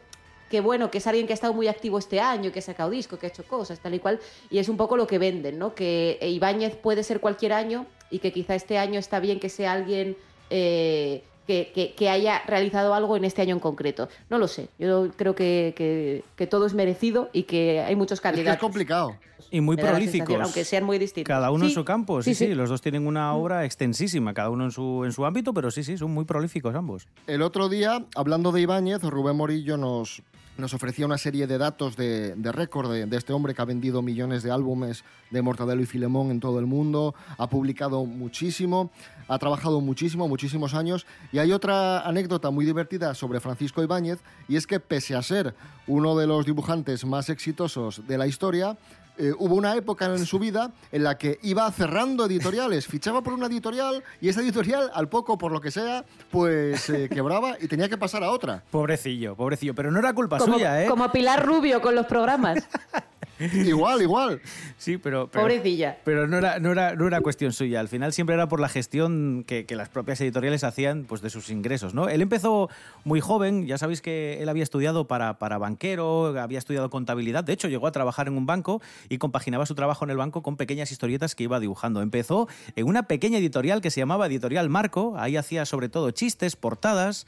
que 0.49 0.61
bueno, 0.61 0.91
que 0.91 0.99
es 0.99 1.07
alguien 1.07 1.25
que 1.25 1.33
ha 1.33 1.35
estado 1.35 1.53
muy 1.53 1.67
activo 1.67 1.97
este 1.97 2.19
año, 2.19 2.51
que 2.51 2.59
ha 2.59 2.61
sacado 2.61 2.91
disco, 2.91 3.17
que 3.17 3.25
ha 3.25 3.29
hecho 3.29 3.43
cosas, 3.43 3.79
tal 3.79 3.95
y 3.95 3.99
cual, 3.99 4.19
y 4.51 4.59
es 4.59 4.69
un 4.69 4.77
poco 4.77 4.95
lo 4.97 5.07
que 5.07 5.17
venden, 5.17 5.57
¿no? 5.57 5.73
Que 5.73 6.19
Ibáñez 6.21 6.75
puede 6.75 7.03
ser 7.03 7.19
cualquier 7.19 7.53
año 7.53 7.87
y 8.11 8.19
que 8.19 8.31
quizá 8.31 8.53
este 8.53 8.77
año 8.77 8.99
está 8.99 9.19
bien 9.19 9.39
que 9.39 9.49
sea 9.49 9.71
alguien 9.71 10.15
eh, 10.51 11.23
que, 11.47 11.71
que- 11.73 11.93
que 11.93 12.09
haya 12.09 12.41
realizado 12.47 12.93
algo 12.93 13.15
en 13.17 13.25
este 13.25 13.41
año 13.41 13.53
en 13.55 13.59
concreto. 13.59 14.09
No 14.29 14.37
lo 14.37 14.47
sé, 14.47 14.69
yo 14.79 15.09
creo 15.15 15.35
que, 15.35 15.73
que- 15.75 16.23
que 16.35 16.47
todo 16.47 16.65
es 16.65 16.73
merecido 16.73 17.29
y 17.33 17.43
que 17.43 17.81
hay 17.81 17.95
muchos 17.95 18.17
Es 18.17 18.21
que 18.21 18.27
es 18.27 18.33
candidatos. 18.33 18.61
complicado. 18.61 19.15
Y 19.51 19.61
muy 19.61 19.77
prolíficos. 19.77 20.41
aunque 20.41 20.65
sean 20.65 20.83
muy 20.83 20.97
distintos. 20.97 21.27
Cada 21.27 21.51
uno 21.51 21.65
en 21.65 21.71
su 21.71 21.85
campo, 21.85 22.23
sí, 22.23 22.33
sí, 22.33 22.45
sí, 22.45 22.51
sí. 22.51 22.55
Los 22.55 22.69
dos 22.69 22.81
tienen 22.81 23.05
una 23.05 23.35
obra 23.35 23.65
extensísima, 23.65 24.33
cada 24.33 24.49
uno 24.49 24.63
en 24.63 24.71
su, 24.71 25.03
en 25.05 25.11
su 25.11 25.25
ámbito, 25.25 25.53
pero 25.53 25.69
sí, 25.69 25.83
sí, 25.83 25.95
son 25.97 26.11
muy 26.11 26.25
prolíficos 26.25 26.73
ambos. 26.73 27.07
El 27.27 27.43
otro 27.43 27.69
día, 27.69 28.03
hablando 28.15 28.51
de 28.51 28.61
Ibáñez, 28.61 29.03
Rubén 29.03 29.35
Morillo 29.35 29.77
nos, 29.77 30.23
nos 30.57 30.73
ofrecía 30.73 31.05
una 31.05 31.17
serie 31.17 31.47
de 31.47 31.57
datos 31.57 31.95
de, 31.95 32.35
de 32.35 32.51
récord 32.51 32.91
de, 32.91 33.05
de 33.05 33.17
este 33.17 33.33
hombre 33.33 33.53
que 33.53 33.61
ha 33.61 33.65
vendido 33.65 34.01
millones 34.01 34.43
de 34.43 34.51
álbumes 34.51 35.03
de 35.31 35.41
Mortadelo 35.41 35.81
y 35.81 35.85
Filemón 35.85 36.31
en 36.31 36.39
todo 36.39 36.59
el 36.59 36.65
mundo, 36.65 37.15
ha 37.37 37.49
publicado 37.49 38.05
muchísimo, 38.05 38.91
ha 39.27 39.39
trabajado 39.39 39.81
muchísimo, 39.81 40.27
muchísimos 40.27 40.73
años. 40.73 41.05
Y 41.31 41.39
hay 41.39 41.51
otra 41.51 42.01
anécdota 42.01 42.51
muy 42.51 42.65
divertida 42.65 43.15
sobre 43.15 43.39
Francisco 43.39 43.81
Ibáñez, 43.81 44.19
y 44.47 44.55
es 44.55 44.67
que 44.67 44.79
pese 44.79 45.15
a 45.15 45.21
ser 45.21 45.55
uno 45.87 46.15
de 46.15 46.27
los 46.27 46.45
dibujantes 46.45 47.05
más 47.05 47.29
exitosos 47.29 48.07
de 48.07 48.17
la 48.17 48.27
historia, 48.27 48.77
eh, 49.17 49.31
hubo 49.37 49.55
una 49.55 49.75
época 49.75 50.05
en 50.05 50.25
su 50.25 50.39
vida 50.39 50.71
en 50.91 51.03
la 51.03 51.17
que 51.17 51.39
iba 51.43 51.69
cerrando 51.71 52.25
editoriales, 52.25 52.87
fichaba 52.87 53.21
por 53.21 53.33
una 53.33 53.47
editorial 53.47 54.03
y 54.19 54.29
esa 54.29 54.41
editorial, 54.41 54.89
al 54.93 55.09
poco, 55.09 55.37
por 55.37 55.51
lo 55.51 55.61
que 55.61 55.71
sea, 55.71 56.03
pues 56.31 56.89
eh, 56.89 57.09
quebraba 57.09 57.57
y 57.59 57.67
tenía 57.67 57.89
que 57.89 57.97
pasar 57.97 58.23
a 58.23 58.31
otra. 58.31 58.63
Pobrecillo, 58.71 59.35
pobrecillo, 59.35 59.75
pero 59.75 59.91
no 59.91 59.99
era 59.99 60.13
culpa 60.13 60.37
como, 60.37 60.55
suya, 60.55 60.83
¿eh? 60.83 60.87
como 60.87 61.11
Pilar 61.11 61.45
Rubio 61.45 61.81
con 61.81 61.95
los 61.95 62.05
programas. 62.05 62.67
Igual, 63.53 64.01
igual. 64.01 64.41
Sí, 64.77 64.97
pero... 64.97 65.27
pero- 65.29 65.43
Pobrecilla. 65.43 65.97
Pero 66.03 66.27
no 66.27 66.37
era, 66.37 66.59
no, 66.59 66.71
era, 66.71 66.95
no 66.95 67.07
era 67.07 67.21
cuestión 67.21 67.51
suya, 67.53 67.79
al 67.79 67.87
final 67.87 68.13
siempre 68.13 68.35
era 68.35 68.47
por 68.47 68.59
la 68.59 68.69
gestión 68.69 69.43
que, 69.47 69.65
que 69.65 69.75
las 69.75 69.89
propias 69.89 70.21
editoriales 70.21 70.63
hacían 70.63 71.05
pues, 71.05 71.21
de 71.21 71.29
sus 71.29 71.49
ingresos. 71.49 71.93
¿no? 71.93 72.09
Él 72.09 72.21
empezó 72.21 72.69
muy 73.03 73.19
joven, 73.21 73.65
ya 73.65 73.77
sabéis 73.77 74.01
que 74.01 74.41
él 74.41 74.49
había 74.49 74.63
estudiado 74.63 75.07
para, 75.07 75.39
para 75.39 75.57
banquero, 75.57 76.39
había 76.39 76.59
estudiado 76.59 76.89
contabilidad, 76.89 77.43
de 77.43 77.53
hecho 77.53 77.67
llegó 77.67 77.87
a 77.87 77.91
trabajar 77.91 78.27
en 78.27 78.37
un 78.37 78.45
banco 78.45 78.81
y 79.09 79.17
compaginaba 79.17 79.65
su 79.65 79.75
trabajo 79.75 80.05
en 80.05 80.11
el 80.11 80.17
banco 80.17 80.43
con 80.43 80.55
pequeñas 80.57 80.91
historietas 80.91 81.35
que 81.35 81.43
iba 81.43 81.59
dibujando. 81.59 82.01
Empezó 82.01 82.47
en 82.75 82.87
una 82.87 83.03
pequeña 83.03 83.39
editorial 83.39 83.81
que 83.81 83.91
se 83.91 83.99
llamaba 83.99 84.27
Editorial 84.27 84.69
Marco, 84.69 85.15
ahí 85.17 85.37
hacía 85.37 85.65
sobre 85.65 85.89
todo 85.89 86.11
chistes, 86.11 86.55
portadas. 86.55 87.25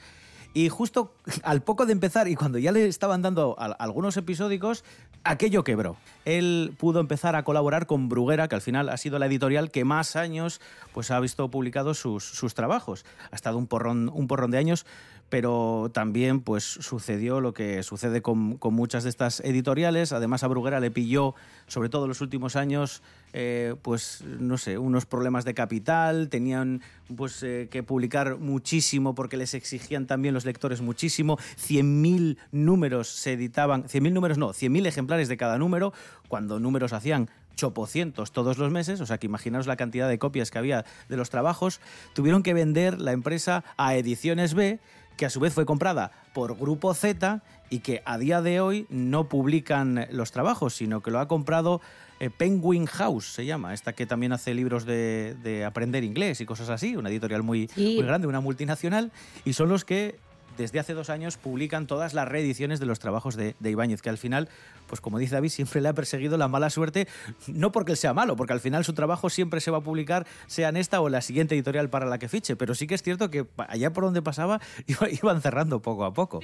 Y 0.55 0.69
justo 0.69 1.13
al 1.43 1.61
poco 1.61 1.85
de 1.85 1.91
empezar 1.91 2.27
y 2.27 2.35
cuando 2.35 2.57
ya 2.57 2.71
le 2.71 2.87
estaban 2.87 3.21
dando 3.21 3.55
al- 3.59 3.75
algunos 3.77 4.17
episódicos, 4.17 4.83
aquello 5.23 5.63
quebró. 5.63 5.97
Él 6.23 6.73
pudo 6.79 6.99
empezar 7.01 7.35
a 7.35 7.43
colaborar 7.43 7.85
con 7.85 8.09
Bruguera, 8.09 8.47
que 8.47 8.55
al 8.55 8.61
final 8.61 8.87
ha 8.89 8.95
sido 8.97 9.19
la 9.19 9.25
editorial 9.27 9.69
que 9.69 9.83
más 9.83 10.15
años 10.15 10.61
pues, 10.93 11.11
ha 11.11 11.19
visto 11.19 11.51
publicados 11.51 11.99
sus, 11.99 12.23
sus 12.23 12.53
trabajos. 12.55 13.05
Ha 13.31 13.35
estado 13.35 13.57
un 13.57 13.67
porrón, 13.67 14.09
un 14.13 14.27
porrón 14.27 14.49
de 14.49 14.57
años, 14.57 14.85
pero 15.29 15.89
también 15.93 16.41
pues, 16.41 16.63
sucedió 16.63 17.41
lo 17.41 17.53
que 17.53 17.83
sucede 17.83 18.21
con, 18.21 18.57
con 18.57 18.73
muchas 18.73 19.03
de 19.03 19.09
estas 19.09 19.39
editoriales. 19.41 20.11
Además, 20.11 20.43
a 20.43 20.47
Bruguera 20.47 20.79
le 20.79 20.91
pilló, 20.91 21.35
sobre 21.67 21.89
todo 21.89 22.05
en 22.05 22.09
los 22.09 22.21
últimos 22.21 22.55
años, 22.55 23.01
eh, 23.33 23.75
pues 23.81 24.23
no 24.25 24.57
sé, 24.57 24.77
unos 24.77 25.05
problemas 25.05 25.43
de 25.43 25.53
capital, 25.53 26.29
tenían 26.29 26.81
pues 27.17 27.43
eh, 27.43 27.67
que 27.69 27.83
publicar 27.83 28.37
muchísimo 28.37 29.13
porque 29.13 29.35
les 29.35 29.53
exigían 29.53 30.07
también 30.07 30.33
los 30.33 30.45
lectores 30.45 30.79
muchísimo, 30.81 31.37
100.000 31.37 32.37
números 32.53 33.09
se 33.09 33.33
editaban, 33.33 33.83
100.000 33.83 34.13
números 34.13 34.37
no, 34.37 34.53
100.000 34.53 34.87
ejemplares 34.87 35.27
de 35.27 35.35
cada 35.35 35.57
número, 35.57 35.91
cuando 36.29 36.61
números 36.61 36.93
hacían 36.93 37.29
chopocientos 37.55 38.31
todos 38.31 38.57
los 38.57 38.71
meses, 38.71 39.01
o 39.01 39.05
sea 39.05 39.17
que 39.17 39.27
imaginaos 39.27 39.67
la 39.67 39.75
cantidad 39.75 40.07
de 40.07 40.19
copias 40.19 40.51
que 40.51 40.57
había 40.57 40.85
de 41.09 41.17
los 41.17 41.29
trabajos, 41.29 41.81
tuvieron 42.13 42.43
que 42.43 42.53
vender 42.53 43.01
la 43.01 43.11
empresa 43.11 43.63
a 43.77 43.95
Ediciones 43.95 44.53
B, 44.53 44.79
que 45.17 45.25
a 45.25 45.29
su 45.29 45.39
vez 45.39 45.53
fue 45.53 45.65
comprada 45.65 46.11
por 46.33 46.57
Grupo 46.57 46.93
Z 46.93 47.41
y 47.69 47.79
que 47.79 48.01
a 48.05 48.17
día 48.17 48.41
de 48.41 48.59
hoy 48.61 48.85
no 48.89 49.27
publican 49.29 50.07
los 50.11 50.31
trabajos, 50.31 50.75
sino 50.75 51.01
que 51.01 51.11
lo 51.11 51.19
ha 51.19 51.27
comprado 51.27 51.81
eh, 52.19 52.29
Penguin 52.29 52.85
House, 52.85 53.25
se 53.33 53.45
llama, 53.45 53.73
esta 53.73 53.93
que 53.93 54.05
también 54.05 54.31
hace 54.33 54.53
libros 54.53 54.85
de, 54.85 55.35
de 55.43 55.65
aprender 55.65 56.03
inglés 56.03 56.39
y 56.41 56.45
cosas 56.45 56.69
así, 56.69 56.95
una 56.95 57.09
editorial 57.09 57.43
muy, 57.43 57.67
Sí. 57.75 57.95
muy 57.97 58.05
grande, 58.05 58.27
una 58.27 58.39
multinacional, 58.39 59.11
y 59.43 59.53
son 59.53 59.69
los 59.69 59.83
que 59.85 60.17
desde 60.57 60.79
hace 60.79 60.93
dos 60.93 61.09
años 61.09 61.37
publican 61.37 61.87
todas 61.87 62.13
las 62.13 62.27
reediciones 62.27 62.79
de 62.79 62.85
los 62.85 62.99
trabajos 62.99 63.35
de, 63.35 63.55
de 63.59 63.71
Ibáñez, 63.71 64.01
que 64.01 64.09
al 64.09 64.17
final, 64.17 64.49
pues 64.87 65.01
como 65.01 65.17
dice 65.19 65.35
David, 65.35 65.49
siempre 65.51 65.81
le 65.81 65.89
ha 65.89 65.93
perseguido 65.93 66.37
la 66.37 66.47
mala 66.47 66.69
suerte, 66.69 67.07
no 67.47 67.71
porque 67.71 67.91
él 67.93 67.97
sea 67.97 68.13
malo, 68.13 68.35
porque 68.35 68.53
al 68.53 68.59
final 68.59 68.83
su 68.85 68.93
trabajo 68.93 69.29
siempre 69.29 69.61
se 69.61 69.71
va 69.71 69.77
a 69.79 69.81
publicar, 69.81 70.25
sea 70.47 70.69
en 70.69 70.77
esta 70.77 71.01
o 71.01 71.09
la 71.09 71.21
siguiente 71.21 71.55
editorial 71.55 71.89
para 71.89 72.05
la 72.05 72.17
que 72.19 72.29
fiche, 72.29 72.55
pero 72.55 72.75
sí 72.75 72.87
que 72.87 72.95
es 72.95 73.03
cierto 73.03 73.29
que 73.29 73.45
allá 73.67 73.91
por 73.93 74.03
donde 74.05 74.21
pasaba 74.21 74.59
iba- 74.87 75.09
iban 75.09 75.41
cerrando 75.41 75.81
poco 75.81 76.05
a 76.05 76.13
poco. 76.13 76.39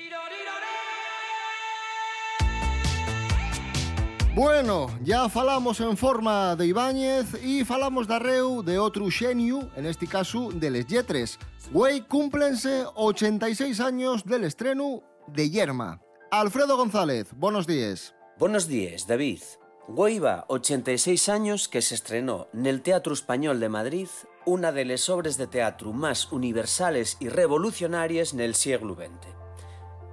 Bueno, 4.33 4.87
ya 5.03 5.27
falamos 5.27 5.81
en 5.81 5.97
forma 5.97 6.55
de 6.55 6.67
Ibáñez 6.67 7.43
y 7.43 7.65
falamos 7.65 8.07
de 8.07 8.15
arreu 8.15 8.63
de 8.63 8.79
outro 8.79 9.11
xenio, 9.11 9.67
en 9.75 9.83
este 9.83 10.07
caso 10.07 10.55
de 10.55 10.71
Les 10.71 10.87
Lletres. 10.87 11.35
Güey, 11.75 12.07
cúmplense 12.07 12.87
86 12.95 13.81
años 13.81 14.23
del 14.23 14.45
estreno 14.45 15.03
de 15.27 15.49
Yerma. 15.49 15.99
Alfredo 16.31 16.77
González, 16.77 17.27
buenos 17.35 17.67
días. 17.67 18.15
Buenos 18.39 18.69
días, 18.69 19.05
David. 19.05 19.41
Guaiva, 19.89 20.45
86 20.47 21.27
años, 21.27 21.67
que 21.67 21.81
se 21.81 21.95
estrenó 21.95 22.47
en 22.53 22.67
el 22.67 22.81
Teatro 22.81 23.13
Español 23.13 23.59
de 23.59 23.67
Madrid, 23.67 24.07
una 24.45 24.71
de 24.71 24.85
las 24.85 25.09
obras 25.09 25.37
de 25.37 25.47
teatro 25.47 25.91
más 25.91 26.31
universales 26.31 27.17
y 27.19 27.27
revolucionarias 27.27 28.31
en 28.31 28.39
el 28.39 28.55
siglo 28.55 28.95
XX. 28.95 29.40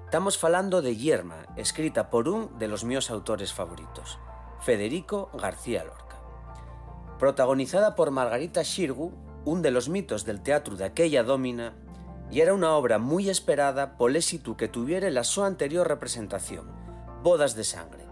Estamos 0.08 0.38
falando 0.38 0.80
de 0.80 0.96
Yerma, 0.96 1.44
escrita 1.56 2.08
por 2.08 2.30
un 2.30 2.58
de 2.58 2.66
los 2.66 2.82
míos 2.82 3.10
autores 3.10 3.52
favoritos, 3.52 4.18
Federico 4.58 5.28
García 5.34 5.84
Lorca. 5.84 6.16
Protagonizada 7.18 7.94
por 7.94 8.10
Margarita 8.10 8.64
Xirgu, 8.64 9.12
un 9.44 9.60
de 9.60 9.70
los 9.70 9.90
mitos 9.90 10.24
del 10.24 10.40
teatro 10.40 10.76
de 10.76 10.86
aquella 10.86 11.24
domina, 11.24 11.74
y 12.30 12.40
era 12.40 12.54
una 12.54 12.72
obra 12.72 12.98
muy 12.98 13.28
esperada 13.28 13.98
por 13.98 14.16
éxito 14.16 14.56
que 14.56 14.66
tuviera 14.66 15.10
la 15.10 15.24
su 15.24 15.44
anterior 15.44 15.86
representación, 15.86 16.72
Bodas 17.22 17.54
de 17.54 17.64
Sangre, 17.64 18.06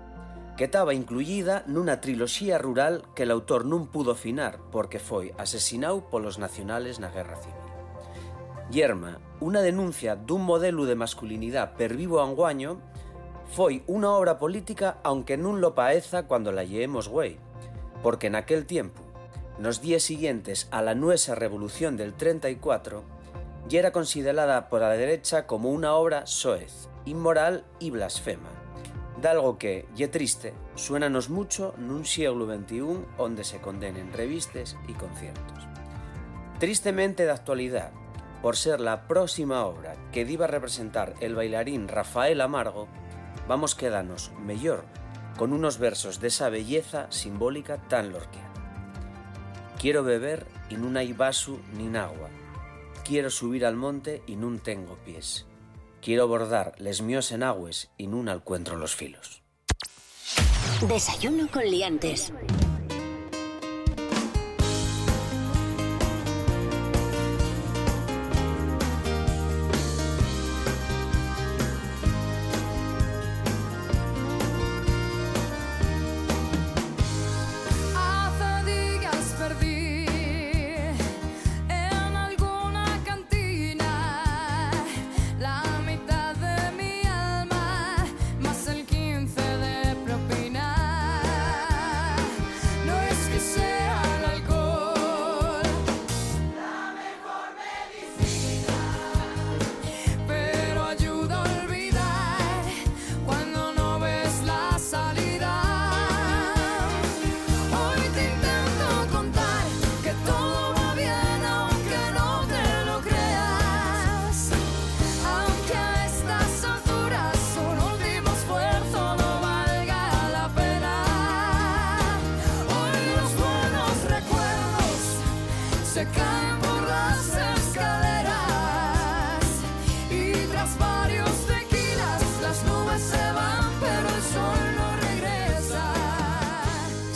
que 0.59 0.65
estaba 0.65 0.93
incluída 0.93 1.65
nunha 1.65 2.03
triloxía 2.05 2.61
rural 2.61 3.09
que 3.17 3.25
el 3.25 3.33
autor 3.33 3.65
non 3.65 3.88
pudo 3.88 4.12
finar 4.12 4.61
porque 4.69 5.00
foi 5.00 5.33
asesinado 5.41 6.12
polos 6.12 6.37
nacionales 6.37 7.00
na 7.00 7.09
Guerra 7.09 7.41
Civil. 7.41 7.75
Yerma, 8.71 9.23
unha 9.39 9.63
denuncia 9.63 10.19
dun 10.19 10.43
modelo 10.43 10.91
de 10.91 10.99
masculinidade 10.99 11.79
per 11.79 11.95
vivo 11.95 12.19
anguaño, 12.19 12.83
foi 13.47 13.87
unha 13.87 14.11
obra 14.11 14.43
política 14.43 14.99
aunque 15.07 15.39
non 15.39 15.63
lo 15.63 15.79
paeza 15.79 16.27
cuando 16.27 16.51
la 16.51 16.67
lleemos 16.67 17.07
güey, 17.07 17.39
porque 18.03 18.27
naquel 18.27 18.67
tiempo, 18.67 19.07
nos 19.63 19.79
días 19.79 20.03
siguientes 20.03 20.67
a 20.75 20.83
la 20.83 20.99
nuesa 20.99 21.39
revolución 21.39 21.95
del 21.95 22.19
34, 22.19 23.07
ya 23.71 23.79
era 23.79 23.95
considerada 23.95 24.67
por 24.69 24.83
la 24.83 24.99
derecha 24.99 25.47
como 25.47 25.71
una 25.71 25.95
obra 25.95 26.27
soez, 26.27 26.91
inmoral 27.07 27.63
y 27.79 27.91
blasfema, 27.91 28.51
de 29.23 29.29
algo 29.29 29.59
que, 29.59 29.87
ye 29.95 30.09
triste, 30.11 30.53
suénanos 30.75 31.31
mucho 31.31 31.71
nun 31.79 32.03
siglo 32.03 32.51
XXI 32.51 33.15
onde 33.15 33.47
se 33.47 33.63
condenen 33.63 34.11
revistes 34.11 34.75
y 34.91 34.93
conciertos. 34.99 35.63
Tristemente 36.59 37.25
de 37.25 37.33
actualidad, 37.33 37.95
por 38.47 38.57
ser 38.57 38.79
la 38.79 39.09
próxima 39.09 39.67
obra 39.67 39.97
que 40.12 40.21
iba 40.21 40.45
a 40.45 40.47
representar 40.47 41.15
el 41.19 41.35
bailarín 41.35 41.88
Rafael 41.88 42.41
Amargo, 42.41 42.87
vamos 43.49 43.75
quedarnos 43.75 44.31
mellor 44.41 44.85
con 45.37 45.53
unos 45.53 45.79
versos 45.79 46.21
de 46.21 46.29
esa 46.29 46.49
belleza 46.49 47.11
simbólica 47.11 47.79
tan 47.88 48.12
lorquiana. 48.12 48.53
Quiero 49.81 50.05
beber 50.05 50.47
y 50.71 50.76
no 50.76 50.97
hay 50.97 51.12
vaso 51.12 51.59
ni 51.76 51.97
agua. 51.97 52.29
Quiero 53.05 53.31
subir 53.31 53.67
al 53.67 53.75
monte 53.75 54.23
y 54.29 54.37
no 54.37 54.57
tengo 54.61 54.95
pies. 55.05 55.45
Quiero 56.00 56.29
bordar 56.29 56.73
les 56.79 57.03
míos 57.03 57.33
enagües 57.33 57.91
y 57.97 58.07
no 58.07 58.33
encuentro 58.33 58.76
los 58.76 58.95
filos. 58.95 59.43
Desayuno 60.88 61.49
con 61.50 61.65
liantes. 61.65 62.33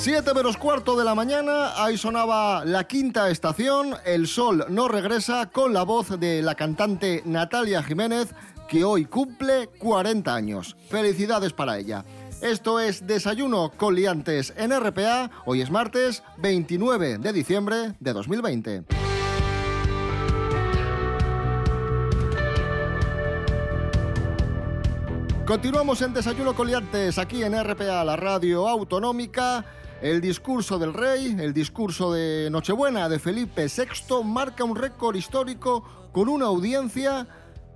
7 0.02 0.32
menos 0.32 0.56
cuarto 0.56 0.96
de 0.96 1.04
la 1.04 1.14
mañana, 1.14 1.74
ahí 1.84 1.98
sonaba 1.98 2.64
la 2.64 2.84
quinta 2.84 3.28
estación, 3.28 3.94
El 4.06 4.28
Sol 4.28 4.64
no 4.70 4.88
regresa, 4.88 5.50
con 5.50 5.74
la 5.74 5.82
voz 5.82 6.18
de 6.18 6.40
la 6.40 6.54
cantante 6.54 7.22
Natalia 7.26 7.82
Jiménez, 7.82 8.34
que 8.66 8.82
hoy 8.82 9.04
cumple 9.04 9.68
40 9.78 10.34
años. 10.34 10.74
Felicidades 10.88 11.52
para 11.52 11.76
ella. 11.76 12.06
Esto 12.40 12.80
es 12.80 13.06
Desayuno 13.06 13.72
con 13.76 13.94
Liantes 13.94 14.54
en 14.56 14.72
RPA, 14.72 15.30
hoy 15.44 15.60
es 15.60 15.70
martes 15.70 16.22
29 16.38 17.18
de 17.18 17.32
diciembre 17.34 17.92
de 18.00 18.12
2020. 18.14 18.84
Continuamos 25.44 26.00
en 26.00 26.14
Desayuno 26.14 26.54
con 26.54 26.68
Liantes, 26.68 27.18
aquí 27.18 27.42
en 27.42 27.52
RPA, 27.62 28.02
la 28.02 28.16
radio 28.16 28.66
autonómica. 28.66 29.66
El 30.02 30.22
discurso 30.22 30.78
del 30.78 30.94
rey, 30.94 31.36
el 31.38 31.52
discurso 31.52 32.10
de 32.10 32.48
Nochebuena 32.50 33.10
de 33.10 33.18
Felipe 33.18 33.66
VI, 33.66 34.24
marca 34.24 34.64
un 34.64 34.74
récord 34.74 35.14
histórico 35.14 35.84
con 36.12 36.30
una 36.30 36.46
audiencia 36.46 37.28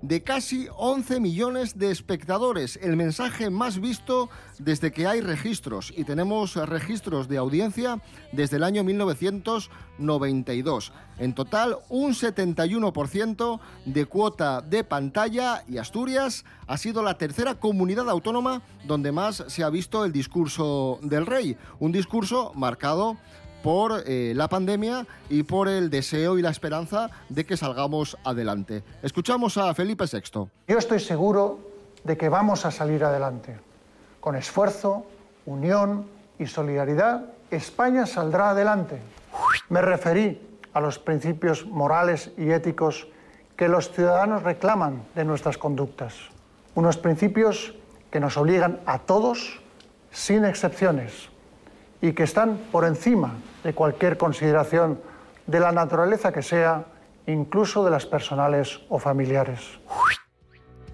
de 0.04 0.22
casi 0.22 0.68
11 0.76 1.18
millones 1.18 1.76
de 1.78 1.90
espectadores, 1.90 2.78
el 2.82 2.94
mensaje 2.94 3.48
más 3.48 3.80
visto 3.80 4.28
desde 4.58 4.92
que 4.92 5.06
hay 5.06 5.22
registros 5.22 5.94
y 5.96 6.04
tenemos 6.04 6.56
registros 6.56 7.26
de 7.26 7.38
audiencia 7.38 8.02
desde 8.30 8.58
el 8.58 8.64
año 8.64 8.84
1992. 8.84 10.92
En 11.18 11.34
total, 11.34 11.78
un 11.88 12.12
71% 12.12 13.60
de 13.86 14.04
cuota 14.04 14.60
de 14.60 14.84
pantalla 14.84 15.64
y 15.66 15.78
Asturias 15.78 16.44
ha 16.66 16.76
sido 16.76 17.02
la 17.02 17.16
tercera 17.16 17.54
comunidad 17.54 18.10
autónoma 18.10 18.60
donde 18.86 19.10
más 19.10 19.42
se 19.46 19.64
ha 19.64 19.70
visto 19.70 20.04
el 20.04 20.12
discurso 20.12 20.98
del 21.00 21.24
rey, 21.24 21.56
un 21.78 21.92
discurso 21.92 22.52
marcado 22.54 23.16
por 23.64 24.04
eh, 24.06 24.34
la 24.36 24.46
pandemia 24.46 25.06
y 25.30 25.42
por 25.42 25.68
el 25.68 25.88
deseo 25.88 26.38
y 26.38 26.42
la 26.42 26.50
esperanza 26.50 27.08
de 27.30 27.46
que 27.46 27.56
salgamos 27.56 28.18
adelante. 28.22 28.84
Escuchamos 29.02 29.56
a 29.56 29.72
Felipe 29.72 30.04
VI. 30.04 30.50
Yo 30.68 30.78
estoy 30.78 31.00
seguro 31.00 31.60
de 32.04 32.18
que 32.18 32.28
vamos 32.28 32.66
a 32.66 32.70
salir 32.70 33.02
adelante. 33.02 33.56
Con 34.20 34.36
esfuerzo, 34.36 35.06
unión 35.46 36.04
y 36.38 36.44
solidaridad, 36.44 37.24
España 37.50 38.04
saldrá 38.04 38.50
adelante. 38.50 39.00
Me 39.70 39.80
referí 39.80 40.46
a 40.74 40.80
los 40.80 40.98
principios 40.98 41.64
morales 41.64 42.32
y 42.36 42.50
éticos 42.50 43.08
que 43.56 43.68
los 43.68 43.90
ciudadanos 43.90 44.42
reclaman 44.42 45.04
de 45.14 45.24
nuestras 45.24 45.56
conductas. 45.56 46.16
Unos 46.74 46.98
principios 46.98 47.74
que 48.10 48.20
nos 48.20 48.36
obligan 48.36 48.80
a 48.84 48.98
todos, 48.98 49.62
sin 50.10 50.44
excepciones, 50.44 51.30
y 52.04 52.12
que 52.12 52.24
están 52.24 52.58
por 52.70 52.84
encima 52.84 53.32
de 53.62 53.72
cualquier 53.72 54.18
consideración 54.18 55.00
de 55.46 55.58
la 55.58 55.72
naturaleza 55.72 56.32
que 56.32 56.42
sea, 56.42 56.84
incluso 57.26 57.82
de 57.82 57.90
las 57.90 58.04
personales 58.04 58.80
o 58.90 58.98
familiares. 58.98 59.60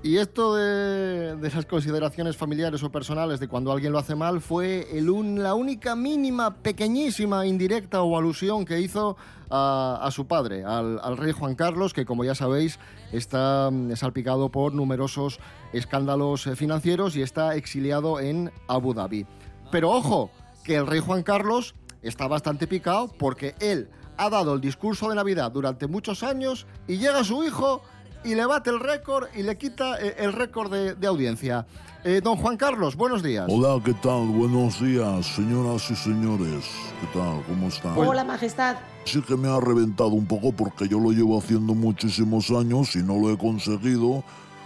Y 0.04 0.18
esto 0.18 0.54
de, 0.54 1.34
de 1.36 1.48
esas 1.48 1.66
consideraciones 1.66 2.36
familiares 2.36 2.82
o 2.84 2.90
personales 2.92 3.40
de 3.40 3.48
cuando 3.48 3.72
alguien 3.72 3.92
lo 3.92 3.98
hace 3.98 4.14
mal 4.14 4.40
fue 4.40 4.86
el 4.96 5.10
un- 5.10 5.42
la 5.42 5.54
única 5.54 5.96
mínima, 5.96 6.54
pequeñísima, 6.54 7.44
indirecta 7.44 8.02
o 8.02 8.16
alusión 8.16 8.64
que 8.64 8.80
hizo 8.80 9.16
a, 9.50 9.98
a 10.00 10.10
su 10.12 10.28
padre, 10.28 10.64
al, 10.64 11.00
al 11.02 11.16
rey 11.16 11.32
Juan 11.32 11.56
Carlos, 11.56 11.92
que 11.92 12.06
como 12.06 12.24
ya 12.24 12.36
sabéis 12.36 12.78
está 13.12 13.68
mm, 13.72 13.96
salpicado 13.96 14.48
por 14.50 14.72
numerosos 14.74 15.40
escándalos 15.72 16.46
eh, 16.46 16.54
financieros 16.54 17.16
y 17.16 17.22
está 17.22 17.56
exiliado 17.56 18.20
en 18.20 18.52
Abu 18.68 18.94
Dhabi. 18.94 19.26
Pero 19.72 19.90
ojo, 19.90 20.30
que 20.64 20.76
el 20.76 20.86
rey 20.86 21.00
Juan 21.00 21.22
Carlos 21.22 21.74
está 22.02 22.26
bastante 22.28 22.66
picado 22.66 23.08
porque 23.18 23.54
él 23.60 23.88
ha 24.16 24.30
dado 24.30 24.54
el 24.54 24.60
discurso 24.60 25.08
de 25.08 25.14
Navidad 25.14 25.50
durante 25.52 25.86
muchos 25.86 26.22
años 26.22 26.66
y 26.86 26.98
llega 26.98 27.24
su 27.24 27.42
hijo 27.44 27.82
y 28.24 28.34
le 28.34 28.44
bate 28.44 28.70
el 28.70 28.80
récord 28.80 29.28
y 29.34 29.42
le 29.42 29.56
quita 29.56 29.98
eh, 30.00 30.16
el 30.18 30.32
récord 30.32 30.70
de, 30.70 30.94
de 30.94 31.06
audiencia. 31.06 31.66
Eh, 32.04 32.20
don 32.22 32.36
Juan 32.36 32.56
Carlos, 32.56 32.96
buenos 32.96 33.22
días. 33.22 33.46
Hola, 33.48 33.82
¿qué 33.84 33.92
tal? 33.94 34.26
Buenos 34.28 34.80
días, 34.80 35.26
señoras 35.26 35.90
y 35.90 35.96
señores. 35.96 36.64
¿Qué 37.00 37.18
tal? 37.18 37.42
¿Cómo 37.46 37.68
están? 37.68 37.96
Hola, 37.96 38.24
majestad. 38.24 38.76
Sí 39.04 39.20
que 39.22 39.36
me 39.36 39.48
ha 39.48 39.60
reventado 39.60 40.10
un 40.10 40.26
poco 40.26 40.52
porque 40.52 40.88
yo 40.88 40.98
lo 40.98 41.12
llevo 41.12 41.38
haciendo 41.38 41.74
muchísimos 41.74 42.50
años 42.50 42.96
y 42.96 43.02
no 43.02 43.18
lo 43.18 43.30
he 43.30 43.36
conseguido. 43.36 44.24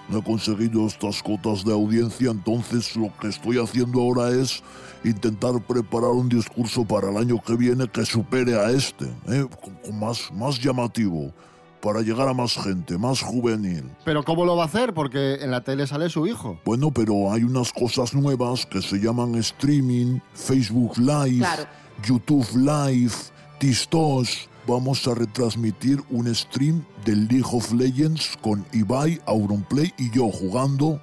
No 0.09 0.19
he 0.19 0.23
conseguido 0.23 0.87
estas 0.87 1.23
cotas 1.23 1.65
de 1.65 1.73
audiencia, 1.73 2.31
entonces 2.31 2.95
lo 2.95 3.11
que 3.19 3.29
estoy 3.29 3.59
haciendo 3.59 4.03
ahora 4.03 4.29
es 4.29 4.63
intentar 5.05 5.61
preparar 5.67 6.11
un 6.11 6.29
discurso 6.29 6.85
para 6.85 7.11
el 7.11 7.17
año 7.17 7.41
que 7.43 7.55
viene 7.57 7.89
que 7.89 8.05
supere 8.05 8.59
a 8.59 8.71
este, 8.71 9.05
¿eh? 9.29 9.47
con, 9.63 9.75
con 9.77 9.99
más, 9.99 10.33
más 10.33 10.59
llamativo, 10.59 11.33
para 11.81 12.01
llegar 12.01 12.29
a 12.29 12.33
más 12.33 12.55
gente, 12.55 12.97
más 12.97 13.21
juvenil. 13.21 13.85
Pero 14.05 14.23
¿cómo 14.25 14.45
lo 14.47 14.57
va 14.57 14.63
a 14.63 14.67
hacer? 14.67 14.95
Porque 14.95 15.35
en 15.35 15.51
la 15.51 15.63
tele 15.63 15.87
sale 15.87 16.09
su 16.09 16.27
hijo. 16.27 16.59
Bueno, 16.65 16.91
pero 16.91 17.31
hay 17.31 17.45
unas 17.45 17.73
cosas 17.73 18.15
nuevas 18.15 18.65
que 18.65 18.81
se 18.81 18.97
llaman 18.97 19.35
streaming, 19.35 20.21
Facebook 20.33 20.97
Live, 20.97 21.39
Claro. 21.39 21.65
YouTube 22.03 22.47
Live, 22.57 23.13
Tistos. 23.59 24.49
Vamos 24.67 25.07
a 25.07 25.15
retransmitir 25.15 26.03
un 26.09 26.35
stream 26.35 26.83
del 27.05 27.29
League 27.29 27.45
of 27.53 27.71
Legends 27.73 28.31
con 28.41 28.65
Ibai, 28.73 29.21
Auronplay 29.27 29.93
y 29.99 30.11
yo 30.11 30.31
jugando 30.31 31.03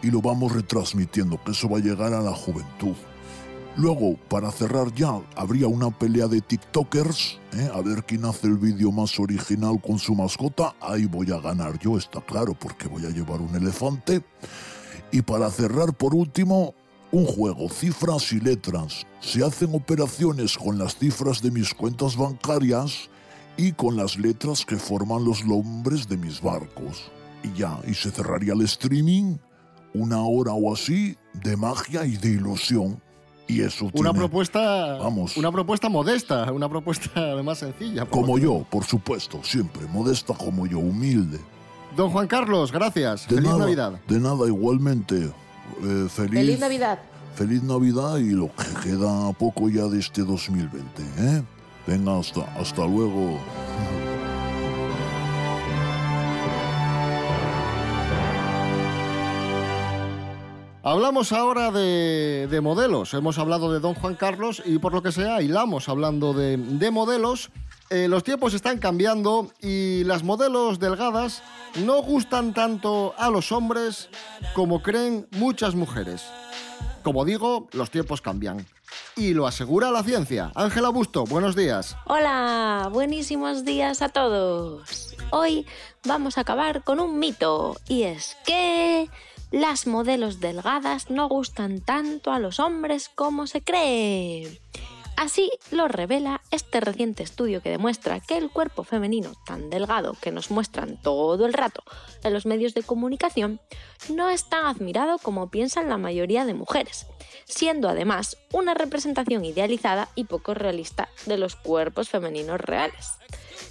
y 0.00 0.12
lo 0.12 0.22
vamos 0.22 0.52
retransmitiendo, 0.52 1.42
que 1.44 1.50
eso 1.50 1.68
va 1.68 1.78
a 1.78 1.80
llegar 1.80 2.14
a 2.14 2.20
la 2.20 2.32
juventud. 2.32 2.94
Luego, 3.76 4.16
para 4.28 4.50
cerrar 4.50 4.92
ya, 4.94 5.20
habría 5.36 5.68
una 5.68 5.90
pelea 5.90 6.26
de 6.26 6.40
TikTokers, 6.40 7.38
¿eh? 7.54 7.70
a 7.72 7.80
ver 7.80 8.04
quién 8.04 8.24
hace 8.24 8.48
el 8.48 8.58
vídeo 8.58 8.90
más 8.90 9.18
original 9.18 9.80
con 9.80 9.98
su 9.98 10.14
mascota. 10.14 10.74
Ahí 10.80 11.06
voy 11.06 11.30
a 11.30 11.38
ganar 11.38 11.78
yo, 11.78 11.96
está 11.96 12.20
claro, 12.20 12.54
porque 12.54 12.88
voy 12.88 13.06
a 13.06 13.10
llevar 13.10 13.40
un 13.40 13.54
elefante. 13.54 14.22
Y 15.12 15.22
para 15.22 15.50
cerrar, 15.50 15.94
por 15.94 16.14
último, 16.14 16.74
un 17.12 17.26
juego, 17.26 17.68
cifras 17.68 18.32
y 18.32 18.40
letras. 18.40 19.06
Se 19.20 19.44
hacen 19.44 19.74
operaciones 19.74 20.58
con 20.58 20.78
las 20.78 20.96
cifras 20.96 21.40
de 21.40 21.50
mis 21.50 21.72
cuentas 21.72 22.16
bancarias 22.16 23.08
y 23.56 23.72
con 23.72 23.96
las 23.96 24.18
letras 24.18 24.64
que 24.64 24.76
forman 24.76 25.24
los 25.24 25.44
nombres 25.44 26.08
de 26.08 26.16
mis 26.16 26.40
barcos. 26.40 27.10
Y 27.42 27.58
ya, 27.58 27.80
y 27.86 27.94
se 27.94 28.10
cerraría 28.10 28.52
el 28.52 28.62
streaming, 28.62 29.36
una 29.94 30.22
hora 30.22 30.52
o 30.52 30.72
así, 30.72 31.16
de 31.34 31.56
magia 31.56 32.04
y 32.04 32.16
de 32.16 32.30
ilusión. 32.30 33.00
Y 33.50 33.60
eso 33.62 33.84
Una 33.86 33.92
tiene- 33.92 34.12
propuesta, 34.18 34.60
Vamos. 34.98 35.36
una 35.36 35.50
propuesta 35.52 35.88
modesta, 35.88 36.50
una 36.52 36.68
propuesta 36.68 37.10
además 37.16 37.58
sencilla. 37.58 38.04
Como 38.06 38.38
yo, 38.38 38.64
por 38.70 38.84
supuesto, 38.84 39.40
siempre. 39.42 39.86
Modesta 39.88 40.34
como 40.34 40.66
yo, 40.66 40.78
humilde. 40.78 41.38
Don 41.96 42.10
Juan 42.10 42.26
Carlos, 42.28 42.70
gracias. 42.72 43.26
De 43.28 43.34
Feliz 43.36 43.50
nada, 43.50 43.58
Navidad. 43.58 44.00
De 44.06 44.20
nada, 44.20 44.46
igualmente. 44.46 45.16
Eh, 45.82 46.06
feliz, 46.08 46.30
Feliz 46.40 46.60
Navidad. 46.60 46.98
Feliz 47.34 47.62
Navidad 47.62 48.18
y 48.18 48.30
lo 48.30 48.48
que 48.54 48.88
queda 48.88 49.32
poco 49.32 49.68
ya 49.68 49.84
de 49.86 49.98
este 49.98 50.22
2020, 50.22 51.02
¿eh? 51.18 51.42
Venga, 51.86 52.18
hasta, 52.18 52.42
hasta 52.56 52.86
luego. 52.86 53.38
Hablamos 60.90 61.30
ahora 61.30 61.70
de, 61.70 62.48
de 62.50 62.60
modelos. 62.60 63.14
Hemos 63.14 63.38
hablado 63.38 63.72
de 63.72 63.78
Don 63.78 63.94
Juan 63.94 64.16
Carlos 64.16 64.60
y 64.66 64.80
por 64.80 64.92
lo 64.92 65.04
que 65.04 65.12
sea, 65.12 65.40
hilamos 65.40 65.88
hablando 65.88 66.32
de, 66.32 66.56
de 66.56 66.90
modelos. 66.90 67.52
Eh, 67.90 68.08
los 68.08 68.24
tiempos 68.24 68.54
están 68.54 68.78
cambiando 68.78 69.52
y 69.60 70.02
las 70.02 70.24
modelos 70.24 70.80
delgadas 70.80 71.44
no 71.84 72.02
gustan 72.02 72.54
tanto 72.54 73.14
a 73.18 73.30
los 73.30 73.52
hombres 73.52 74.08
como 74.52 74.82
creen 74.82 75.28
muchas 75.30 75.76
mujeres. 75.76 76.24
Como 77.04 77.24
digo, 77.24 77.68
los 77.70 77.92
tiempos 77.92 78.20
cambian. 78.20 78.66
Y 79.14 79.32
lo 79.32 79.46
asegura 79.46 79.92
la 79.92 80.02
ciencia. 80.02 80.50
Ángela 80.56 80.88
Busto, 80.88 81.22
buenos 81.22 81.54
días. 81.54 81.96
Hola, 82.06 82.88
buenísimos 82.90 83.64
días 83.64 84.02
a 84.02 84.08
todos. 84.08 85.14
Hoy 85.30 85.66
vamos 86.04 86.36
a 86.36 86.40
acabar 86.40 86.82
con 86.82 86.98
un 86.98 87.20
mito 87.20 87.76
y 87.86 88.02
es 88.02 88.36
que 88.44 89.08
las 89.50 89.86
modelos 89.86 90.40
delgadas 90.40 91.10
no 91.10 91.28
gustan 91.28 91.80
tanto 91.80 92.32
a 92.32 92.38
los 92.38 92.60
hombres 92.60 93.08
como 93.08 93.46
se 93.46 93.62
cree. 93.62 94.60
Así 95.20 95.50
lo 95.70 95.86
revela 95.86 96.40
este 96.50 96.80
reciente 96.80 97.22
estudio 97.22 97.60
que 97.60 97.68
demuestra 97.68 98.20
que 98.20 98.38
el 98.38 98.48
cuerpo 98.48 98.84
femenino 98.84 99.32
tan 99.44 99.68
delgado 99.68 100.16
que 100.18 100.32
nos 100.32 100.50
muestran 100.50 100.96
todo 100.96 101.44
el 101.44 101.52
rato 101.52 101.84
en 102.24 102.32
los 102.32 102.46
medios 102.46 102.72
de 102.72 102.82
comunicación 102.82 103.60
no 104.08 104.30
es 104.30 104.48
tan 104.48 104.64
admirado 104.64 105.18
como 105.18 105.50
piensan 105.50 105.90
la 105.90 105.98
mayoría 105.98 106.46
de 106.46 106.54
mujeres, 106.54 107.04
siendo 107.44 107.90
además 107.90 108.38
una 108.50 108.72
representación 108.72 109.44
idealizada 109.44 110.08
y 110.14 110.24
poco 110.24 110.54
realista 110.54 111.10
de 111.26 111.36
los 111.36 111.54
cuerpos 111.54 112.08
femeninos 112.08 112.58
reales, 112.58 113.10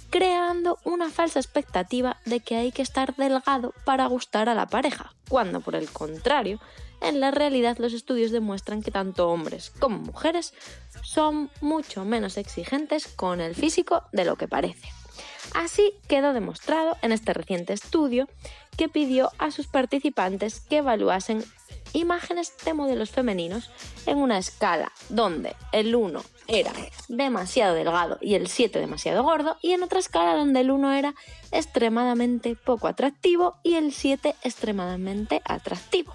creando 0.08 0.78
una 0.84 1.10
falsa 1.10 1.40
expectativa 1.40 2.18
de 2.26 2.38
que 2.38 2.54
hay 2.54 2.70
que 2.70 2.82
estar 2.82 3.16
delgado 3.16 3.74
para 3.84 4.06
gustar 4.06 4.48
a 4.48 4.54
la 4.54 4.66
pareja, 4.66 5.14
cuando 5.28 5.60
por 5.60 5.74
el 5.74 5.90
contrario, 5.90 6.60
en 7.00 7.20
la 7.20 7.30
realidad 7.30 7.78
los 7.78 7.92
estudios 7.92 8.30
demuestran 8.30 8.82
que 8.82 8.90
tanto 8.90 9.28
hombres 9.28 9.72
como 9.78 9.98
mujeres 9.98 10.54
son 11.02 11.50
mucho 11.60 12.04
menos 12.04 12.36
exigentes 12.36 13.08
con 13.08 13.40
el 13.40 13.54
físico 13.54 14.04
de 14.12 14.24
lo 14.24 14.36
que 14.36 14.48
parece. 14.48 14.88
Así 15.54 15.94
quedó 16.08 16.32
demostrado 16.32 16.96
en 17.02 17.12
este 17.12 17.32
reciente 17.32 17.72
estudio 17.72 18.28
que 18.76 18.88
pidió 18.88 19.30
a 19.38 19.50
sus 19.50 19.66
participantes 19.66 20.60
que 20.60 20.78
evaluasen 20.78 21.44
imágenes 21.92 22.52
de 22.64 22.74
modelos 22.74 23.10
femeninos 23.10 23.70
en 24.06 24.18
una 24.18 24.38
escala 24.38 24.92
donde 25.08 25.56
el 25.72 25.94
1 25.94 26.22
era 26.46 26.72
demasiado 27.08 27.74
delgado 27.74 28.18
y 28.20 28.34
el 28.34 28.48
7 28.48 28.78
demasiado 28.78 29.22
gordo 29.22 29.56
y 29.60 29.72
en 29.72 29.82
otra 29.82 29.98
escala 29.98 30.34
donde 30.34 30.60
el 30.60 30.70
1 30.70 30.92
era 30.92 31.14
extremadamente 31.50 32.56
poco 32.56 32.86
atractivo 32.86 33.56
y 33.62 33.74
el 33.74 33.92
7 33.92 34.34
extremadamente 34.42 35.42
atractivo. 35.44 36.14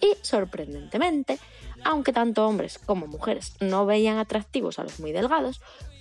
Y 0.00 0.14
sorprendentemente, 0.22 1.38
aunque 1.84 2.12
tanto 2.12 2.46
hombres 2.46 2.78
como 2.78 3.06
mujeres 3.06 3.54
no 3.60 3.86
veían 3.86 4.18
atractivos 4.18 4.78
a 4.78 4.82
los 4.82 5.00
muy 5.00 5.12
delgados, 5.12 5.60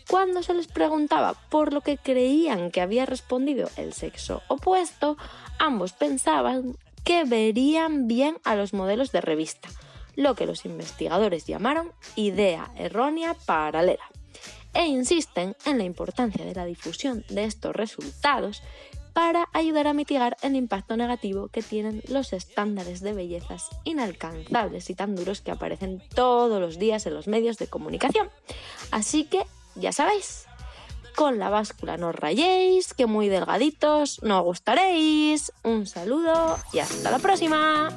cuando 0.09 0.43
se 0.43 0.53
les 0.53 0.67
preguntaba 0.67 1.33
por 1.49 1.73
lo 1.73 1.81
que 1.81 1.97
creían 1.97 2.71
que 2.71 2.81
había 2.81 3.05
respondido 3.05 3.69
el 3.75 3.93
sexo 3.93 4.41
opuesto, 4.47 5.17
ambos 5.57 5.93
pensaban 5.93 6.77
que 7.03 7.23
verían 7.23 8.07
bien 8.07 8.37
a 8.43 8.55
los 8.55 8.73
modelos 8.73 9.11
de 9.11 9.21
revista, 9.21 9.69
lo 10.15 10.35
que 10.35 10.45
los 10.45 10.65
investigadores 10.65 11.45
llamaron 11.45 11.91
idea 12.15 12.71
errónea 12.75 13.35
paralela, 13.45 14.03
e 14.73 14.85
insisten 14.85 15.55
en 15.65 15.77
la 15.77 15.83
importancia 15.83 16.45
de 16.45 16.53
la 16.53 16.65
difusión 16.65 17.23
de 17.29 17.45
estos 17.45 17.75
resultados 17.75 18.61
para 19.15 19.47
ayudar 19.53 19.87
a 19.87 19.93
mitigar 19.93 20.35
el 20.41 20.57
impacto 20.57 20.97
negativo 20.97 21.47
que 21.47 21.63
tienen 21.63 22.03
los 22.09 22.33
estándares 22.33 22.99
de 22.99 23.13
bellezas 23.13 23.69
inalcanzables 23.85 24.89
y 24.89 24.93
tan 24.93 25.15
duros 25.15 25.39
que 25.39 25.51
aparecen 25.51 26.03
todos 26.13 26.59
los 26.59 26.77
días 26.77 27.05
en 27.05 27.13
los 27.13 27.29
medios 27.29 27.57
de 27.57 27.67
comunicación. 27.67 28.29
Así 28.91 29.23
que, 29.23 29.43
ya 29.75 29.93
sabéis, 29.93 30.47
con 31.15 31.39
la 31.39 31.49
báscula 31.49 31.95
no 31.95 32.11
rayéis, 32.11 32.93
que 32.93 33.05
muy 33.05 33.29
delgaditos 33.29 34.21
no 34.21 34.39
os 34.39 34.43
gustaréis. 34.43 35.53
Un 35.63 35.87
saludo 35.87 36.59
y 36.73 36.79
hasta 36.79 37.09
la 37.09 37.19
próxima. 37.19 37.89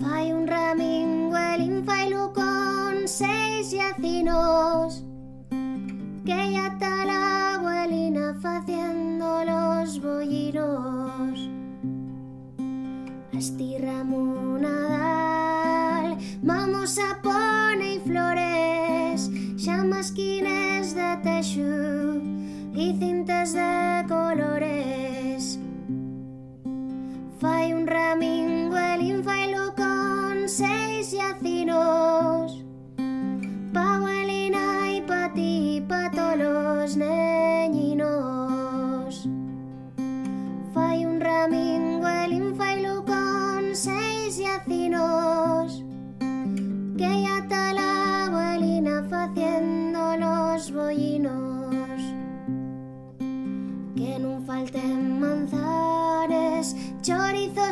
Fai 0.01 0.27
un 0.33 0.45
ramingo 0.49 1.37
e 1.39 1.59
linfailo 1.63 2.33
con 2.33 3.07
seis 3.07 3.71
yacinos 3.71 5.05
Que 6.27 6.41
ya 6.55 6.67
está 6.73 7.05
la 7.11 7.55
abuelina 7.55 8.35
faciendo 8.43 9.45
los 9.51 10.01
bollinos. 10.03 11.37
Asti 13.39 13.79
Nadal, 14.65 16.19
Vamos 16.43 16.99
a 16.99 17.11
pone 17.23 18.01
flores 18.01 19.31
Xa 19.63 19.85
masquines 19.85 20.87
de 20.99 21.11
texu 21.23 21.71
E 22.75 22.87
cintas 22.99 23.53
de 23.53 24.05
colores. 24.09 24.60
Fai 27.61 27.75
un 27.75 27.87
ramingo 27.87 28.79
el 28.79 29.03
infailo 29.03 29.75
con 29.77 30.49
seis 30.49 31.13
yacinos, 31.13 32.65
pa' 33.75 34.01
y 34.91 35.03
pa' 35.03 35.31
ti 35.35 35.85
pa' 35.87 36.11
todos 36.11 36.39
los 36.39 36.97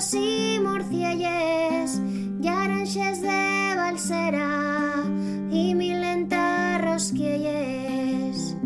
chorizos 0.08 0.14
y 0.14 0.60
morcielles 0.60 2.00
Yaranches 2.40 3.20
de 3.22 3.74
balsera 3.76 5.04
y 5.50 5.74
mil 5.74 6.00
lentas 6.00 6.80
rosquilles 6.82 8.56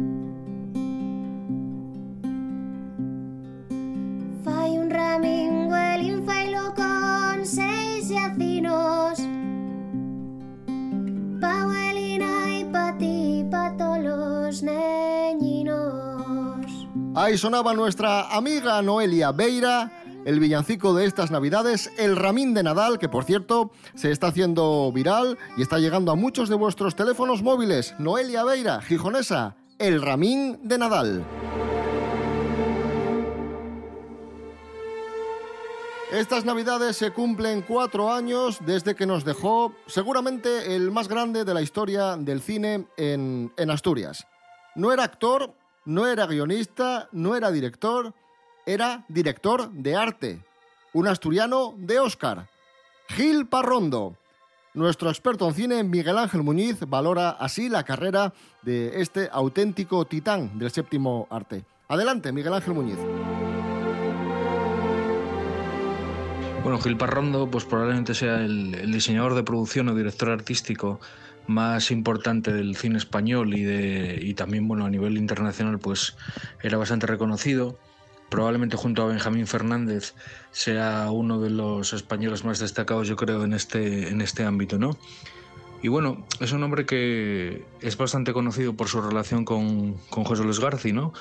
Fai 4.44 4.78
un 4.78 4.90
ramingo 4.90 5.76
el 5.76 6.02
infailo 6.02 6.74
con 6.74 7.44
seis 7.44 8.08
yacinos 8.08 9.18
Pa' 11.40 11.62
abuelina 11.62 12.58
y 12.58 12.64
pa' 12.64 12.96
ti 12.98 13.40
y 13.40 13.44
pa' 13.50 13.76
todos 13.76 13.98
los 13.98 14.62
neñinos 14.62 15.82
Ahí 17.14 17.36
sonaba 17.36 17.74
nuestra 17.74 18.34
amiga 18.34 18.80
Noelia 18.80 19.32
Beira, 19.32 20.01
el 20.24 20.40
villancico 20.40 20.94
de 20.94 21.06
estas 21.06 21.30
navidades, 21.30 21.90
el 21.98 22.16
Ramín 22.16 22.54
de 22.54 22.62
Nadal, 22.62 22.98
que 22.98 23.08
por 23.08 23.24
cierto 23.24 23.70
se 23.94 24.10
está 24.10 24.28
haciendo 24.28 24.90
viral 24.92 25.38
y 25.56 25.62
está 25.62 25.78
llegando 25.78 26.12
a 26.12 26.16
muchos 26.16 26.48
de 26.48 26.54
vuestros 26.54 26.96
teléfonos 26.96 27.42
móviles. 27.42 27.94
Noelia 27.98 28.44
Beira, 28.44 28.80
gijonesa, 28.82 29.56
el 29.78 30.02
Ramín 30.02 30.60
de 30.62 30.78
Nadal. 30.78 31.24
Estas 36.12 36.44
navidades 36.44 36.98
se 36.98 37.10
cumplen 37.10 37.62
cuatro 37.62 38.12
años 38.12 38.58
desde 38.66 38.94
que 38.94 39.06
nos 39.06 39.24
dejó 39.24 39.74
seguramente 39.86 40.76
el 40.76 40.90
más 40.90 41.08
grande 41.08 41.46
de 41.46 41.54
la 41.54 41.62
historia 41.62 42.18
del 42.18 42.42
cine 42.42 42.86
en, 42.98 43.50
Asturias. 43.70 44.26
No 44.74 44.92
era 44.92 45.04
actor, 45.04 45.54
no 45.86 46.06
era 46.06 46.26
guionista, 46.26 47.08
no 47.12 47.34
era 47.34 47.50
director, 47.50 48.14
era 48.66 49.04
director 49.08 49.70
de 49.72 49.96
arte, 49.96 50.38
un 50.92 51.08
asturiano 51.08 51.74
de 51.76 51.98
Oscar. 51.98 52.48
Gil 53.08 53.46
Parrondo. 53.46 54.16
Nuestro 54.74 55.10
experto 55.10 55.46
en 55.46 55.54
cine, 55.54 55.84
Miguel 55.84 56.16
Ángel 56.16 56.42
Muñiz, 56.42 56.80
valora 56.86 57.30
así 57.30 57.68
la 57.68 57.84
carrera 57.84 58.32
de 58.62 59.02
este 59.02 59.28
auténtico 59.30 60.06
titán 60.06 60.58
del 60.58 60.70
séptimo 60.70 61.26
arte. 61.30 61.64
Adelante, 61.88 62.32
Miguel 62.32 62.54
Ángel 62.54 62.72
Muñiz. 62.72 62.96
Bueno, 66.62 66.80
Gil 66.80 66.96
Parrondo 66.96 67.50
pues 67.50 67.64
probablemente 67.64 68.14
sea 68.14 68.36
el, 68.36 68.74
el 68.76 68.92
diseñador 68.92 69.34
de 69.34 69.42
producción 69.42 69.88
o 69.88 69.94
director 69.94 70.30
artístico 70.30 71.00
más 71.46 71.90
importante 71.90 72.52
del 72.52 72.76
cine 72.76 72.98
español 72.98 73.52
y, 73.54 73.62
de, 73.62 74.18
y 74.22 74.34
también 74.34 74.68
bueno, 74.68 74.86
a 74.86 74.90
nivel 74.90 75.18
internacional 75.18 75.78
pues 75.78 76.16
era 76.62 76.78
bastante 76.78 77.06
reconocido. 77.06 77.78
Probablemente 78.32 78.78
junto 78.78 79.02
a 79.02 79.08
Benjamín 79.08 79.46
Fernández 79.46 80.14
sea 80.52 81.10
uno 81.10 81.38
de 81.38 81.50
los 81.50 81.92
españoles 81.92 82.46
más 82.46 82.60
destacados 82.60 83.06
yo 83.06 83.14
creo 83.14 83.44
en 83.44 83.52
este, 83.52 84.08
en 84.08 84.22
este 84.22 84.44
ámbito. 84.44 84.78
¿no? 84.78 84.96
Y 85.82 85.88
bueno, 85.88 86.24
es 86.40 86.52
un 86.52 86.62
hombre 86.62 86.86
que 86.86 87.66
es 87.82 87.98
bastante 87.98 88.32
conocido 88.32 88.72
por 88.72 88.88
su 88.88 89.02
relación 89.02 89.44
con, 89.44 89.98
con 90.08 90.24
José 90.24 90.44
Luis 90.44 90.60
García, 90.60 90.94
¿no? 90.94 91.12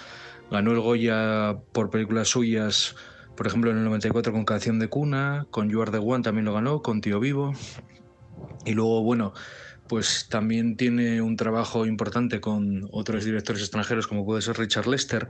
Ganó 0.50 0.72
el 0.72 0.80
Goya 0.80 1.58
por 1.74 1.90
películas 1.90 2.30
suyas, 2.30 2.96
por 3.36 3.46
ejemplo 3.46 3.72
en 3.72 3.80
el 3.80 3.84
94 3.84 4.32
con 4.32 4.46
Canción 4.46 4.80
de 4.80 4.88
Cuna, 4.88 5.48
con 5.52 5.70
You 5.70 5.82
Are 5.82 5.92
the 5.92 5.98
One 5.98 6.24
también 6.24 6.46
lo 6.46 6.54
ganó, 6.54 6.82
con 6.82 7.02
Tío 7.02 7.20
Vivo. 7.20 7.52
Y 8.66 8.72
luego, 8.72 9.04
bueno, 9.04 9.34
pues 9.92 10.28
también 10.30 10.78
tiene 10.78 11.22
un 11.22 11.36
trabajo 11.36 11.86
importante 11.86 12.40
con 12.40 12.88
otros 12.94 13.26
directores 13.26 13.62
extranjeros 13.62 14.08
como 14.08 14.24
puede 14.24 14.42
ser 14.42 14.58
Richard 14.58 14.88
Lester 14.88 15.28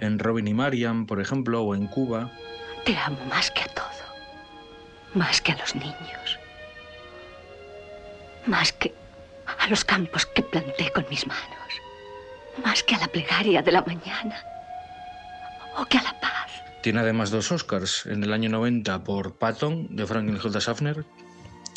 en 0.00 0.18
Robin 0.18 0.48
y 0.48 0.54
Marian, 0.54 1.06
por 1.06 1.20
ejemplo, 1.20 1.62
o 1.62 1.72
en 1.76 1.86
Cuba. 1.86 2.32
Te 2.84 2.96
amo 2.96 3.24
más 3.26 3.52
que 3.52 3.60
a 3.62 3.68
todo. 3.68 3.84
Más 5.14 5.40
que 5.40 5.52
a 5.52 5.56
los 5.56 5.76
niños. 5.76 6.40
Más 8.44 8.72
que 8.72 8.92
a 9.46 9.68
los 9.68 9.84
campos 9.84 10.26
que 10.26 10.42
planté 10.42 10.90
con 10.90 11.06
mis 11.08 11.24
manos. 11.24 11.72
Más 12.64 12.82
que 12.82 12.96
a 12.96 12.98
la 12.98 13.06
plegaria 13.06 13.62
de 13.62 13.70
la 13.70 13.82
mañana. 13.82 14.44
O 15.78 15.84
que 15.84 15.98
a 15.98 16.02
la 16.02 16.20
paz. 16.20 16.50
Tiene 16.82 16.98
además 16.98 17.30
dos 17.30 17.52
Oscars, 17.52 18.06
en 18.06 18.24
el 18.24 18.32
año 18.32 18.50
90 18.50 19.04
por 19.04 19.36
Patton 19.36 19.94
de 19.94 20.04
Franklin 20.08 20.40
J. 20.40 20.60
Schaffner, 20.60 21.04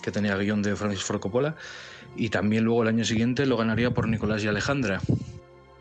que 0.01 0.09
tenía 0.09 0.35
guion 0.37 0.63
de 0.63 0.75
Francis 0.75 1.03
Ford 1.03 1.19
Coppola, 1.19 1.55
y 2.15 2.29
también 2.29 2.63
luego 2.63 2.83
el 2.83 2.89
año 2.89 3.05
siguiente 3.05 3.45
lo 3.45 3.57
ganaría 3.57 3.93
por 3.93 4.07
Nicolás 4.07 4.43
y 4.43 4.47
Alejandra. 4.47 5.01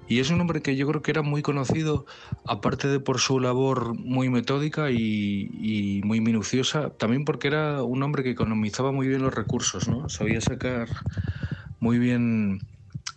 Y 0.07 0.21
es 0.21 0.31
un 0.31 0.41
hombre 0.41 0.61
que 0.61 0.77
yo 0.77 0.87
creo 0.87 1.03
que 1.03 1.11
era 1.11 1.23
muy 1.23 1.41
conocido, 1.41 2.05
aparte 2.47 2.89
de 2.89 3.01
por 3.01 3.21
su 3.21 3.41
labor 3.41 3.95
muy 3.99 4.29
metódica 4.29 4.91
y, 4.91 6.03
muy 6.05 6.21
minuciosa, 6.21 6.91
también 6.91 7.25
porque 7.25 7.49
era 7.49 7.83
un 7.83 8.03
hombre 8.03 8.23
que 8.23 8.31
economizaba 8.31 8.93
muy 8.93 9.09
bien 9.09 9.23
los 9.23 9.35
recursos, 9.35 9.89
¿no? 9.89 10.09
Sabía 10.11 10.41
sacar 10.43 10.89
muy 11.81 11.99
bien, 11.99 12.61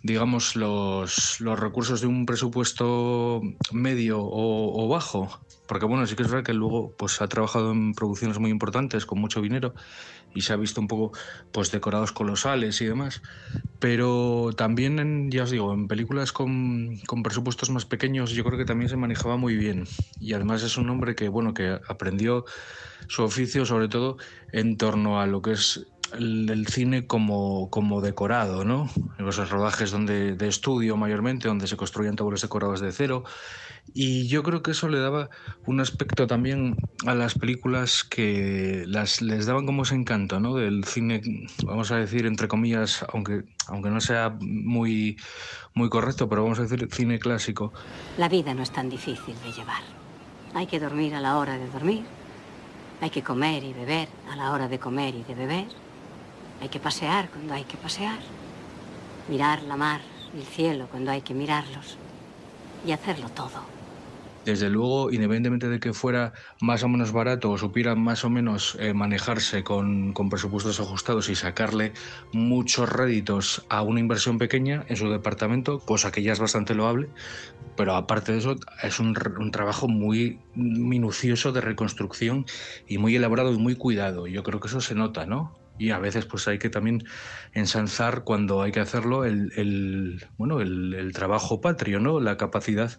digamos, 0.02 0.56
los, 0.56 1.40
los 1.40 1.58
recursos 1.58 2.00
de 2.00 2.06
un 2.06 2.26
presupuesto 2.26 3.40
medio 3.72 4.18
o, 4.20 4.88
bajo. 4.88 5.40
Porque 5.66 5.86
bueno, 5.86 6.06
sí 6.06 6.16
que 6.16 6.22
es 6.22 6.30
verdad 6.30 6.44
que 6.44 6.54
luego 6.54 6.94
pues, 6.96 7.20
ha 7.20 7.28
trabajado 7.28 7.72
en 7.72 7.92
producciones 7.92 8.38
muy 8.38 8.50
importantes 8.50 9.04
con 9.06 9.20
mucho 9.20 9.42
dinero 9.42 9.74
y 10.34 10.42
se 10.42 10.52
ha 10.52 10.56
visto 10.56 10.80
un 10.80 10.88
poco 10.88 11.12
pues 11.52 11.70
decorados 11.70 12.12
colosales 12.12 12.80
y 12.80 12.86
demás. 12.86 13.22
Pero 13.78 14.50
también, 14.56 14.98
en, 14.98 15.30
ya 15.30 15.44
os 15.44 15.50
digo, 15.50 15.72
en 15.72 15.88
películas 15.88 16.32
con, 16.32 16.98
con 17.06 17.22
presupuestos 17.22 17.70
más 17.70 17.84
pequeños 17.84 18.30
yo 18.30 18.44
creo 18.44 18.58
que 18.58 18.64
también 18.64 18.88
se 18.88 18.96
manejaba 18.96 19.36
muy 19.36 19.56
bien. 19.56 19.84
Y 20.20 20.32
además 20.32 20.62
es 20.62 20.76
un 20.76 20.90
hombre 20.90 21.14
que, 21.14 21.28
bueno, 21.28 21.54
que 21.54 21.78
aprendió 21.88 22.44
su 23.08 23.22
oficio 23.22 23.64
sobre 23.64 23.88
todo 23.88 24.16
en 24.52 24.76
torno 24.76 25.20
a 25.20 25.26
lo 25.26 25.42
que 25.42 25.52
es 25.52 25.86
el, 26.12 26.48
el 26.50 26.66
cine 26.66 27.06
como, 27.06 27.70
como 27.70 28.00
decorado, 28.00 28.64
¿no? 28.64 28.88
En 29.18 29.28
esos 29.28 29.50
rodajes 29.50 29.90
donde, 29.90 30.34
de 30.36 30.48
estudio 30.48 30.96
mayormente, 30.96 31.48
donde 31.48 31.66
se 31.66 31.76
construían 31.76 32.16
tabulas 32.16 32.42
decorados 32.42 32.80
de 32.80 32.92
cero. 32.92 33.24
Y 33.94 34.28
yo 34.28 34.42
creo 34.42 34.62
que 34.62 34.72
eso 34.72 34.88
le 34.88 34.98
daba 34.98 35.30
un 35.66 35.80
aspecto 35.80 36.26
también 36.26 36.76
a 37.06 37.14
las 37.14 37.34
películas 37.34 38.04
que 38.04 38.84
las, 38.86 39.22
les 39.22 39.46
daban 39.46 39.66
como 39.66 39.82
ese 39.82 39.94
encanto, 39.94 40.40
¿no? 40.40 40.54
Del 40.54 40.84
cine, 40.84 41.22
vamos 41.64 41.90
a 41.90 41.96
decir, 41.96 42.26
entre 42.26 42.48
comillas, 42.48 43.04
aunque, 43.12 43.44
aunque 43.66 43.90
no 43.90 44.00
sea 44.00 44.36
muy, 44.40 45.16
muy 45.74 45.88
correcto, 45.88 46.28
pero 46.28 46.42
vamos 46.42 46.58
a 46.58 46.62
decir 46.62 46.86
cine 46.92 47.18
clásico. 47.18 47.72
La 48.18 48.28
vida 48.28 48.52
no 48.54 48.62
es 48.62 48.70
tan 48.70 48.90
difícil 48.90 49.34
de 49.42 49.52
llevar. 49.52 49.82
Hay 50.54 50.66
que 50.66 50.80
dormir 50.80 51.14
a 51.14 51.20
la 51.20 51.38
hora 51.38 51.58
de 51.58 51.68
dormir. 51.68 52.04
Hay 53.00 53.10
que 53.10 53.22
comer 53.22 53.62
y 53.64 53.72
beber 53.72 54.08
a 54.30 54.36
la 54.36 54.52
hora 54.52 54.68
de 54.68 54.78
comer 54.78 55.14
y 55.14 55.22
de 55.22 55.34
beber. 55.34 55.66
Hay 56.60 56.68
que 56.68 56.80
pasear 56.80 57.30
cuando 57.30 57.54
hay 57.54 57.64
que 57.64 57.76
pasear. 57.76 58.18
Mirar 59.28 59.62
la 59.62 59.76
mar 59.76 60.00
el 60.34 60.42
cielo 60.42 60.88
cuando 60.90 61.10
hay 61.10 61.22
que 61.22 61.34
mirarlos. 61.34 61.96
Y 62.86 62.92
hacerlo 62.92 63.28
todo. 63.30 63.78
Desde 64.44 64.70
luego, 64.70 65.10
independientemente 65.10 65.68
de 65.68 65.78
que 65.78 65.92
fuera 65.92 66.32
más 66.60 66.82
o 66.82 66.88
menos 66.88 67.12
barato 67.12 67.50
o 67.50 67.58
supiera 67.58 67.94
más 67.94 68.24
o 68.24 68.30
menos 68.30 68.78
eh, 68.80 68.94
manejarse 68.94 69.62
con, 69.62 70.14
con 70.14 70.30
presupuestos 70.30 70.80
ajustados 70.80 71.28
y 71.28 71.34
sacarle 71.34 71.92
muchos 72.32 72.88
réditos 72.88 73.66
a 73.68 73.82
una 73.82 74.00
inversión 74.00 74.38
pequeña 74.38 74.86
en 74.88 74.96
su 74.96 75.10
departamento, 75.10 75.80
cosa 75.80 76.12
que 76.12 76.22
ya 76.22 76.32
es 76.32 76.38
bastante 76.38 76.74
loable, 76.74 77.10
pero 77.76 77.94
aparte 77.94 78.32
de 78.32 78.38
eso 78.38 78.56
es 78.82 78.98
un, 79.00 79.14
un 79.38 79.50
trabajo 79.50 79.86
muy 79.86 80.38
minucioso 80.54 81.52
de 81.52 81.60
reconstrucción 81.60 82.46
y 82.86 82.96
muy 82.96 83.16
elaborado 83.16 83.52
y 83.52 83.58
muy 83.58 83.74
cuidado. 83.74 84.26
Yo 84.28 84.42
creo 84.44 84.60
que 84.60 84.68
eso 84.68 84.80
se 84.80 84.94
nota, 84.94 85.26
¿no? 85.26 85.58
Y 85.78 85.90
a 85.90 85.98
veces 85.98 86.26
pues 86.26 86.48
hay 86.48 86.58
que 86.58 86.70
también 86.70 87.04
ensalzar 87.52 88.24
cuando 88.24 88.62
hay 88.62 88.72
que 88.72 88.80
hacerlo 88.80 89.24
el, 89.24 90.26
bueno, 90.36 90.60
el 90.60 91.10
trabajo 91.14 91.60
patrio, 91.60 92.00
¿no? 92.00 92.20
La 92.20 92.36
capacidad 92.36 92.98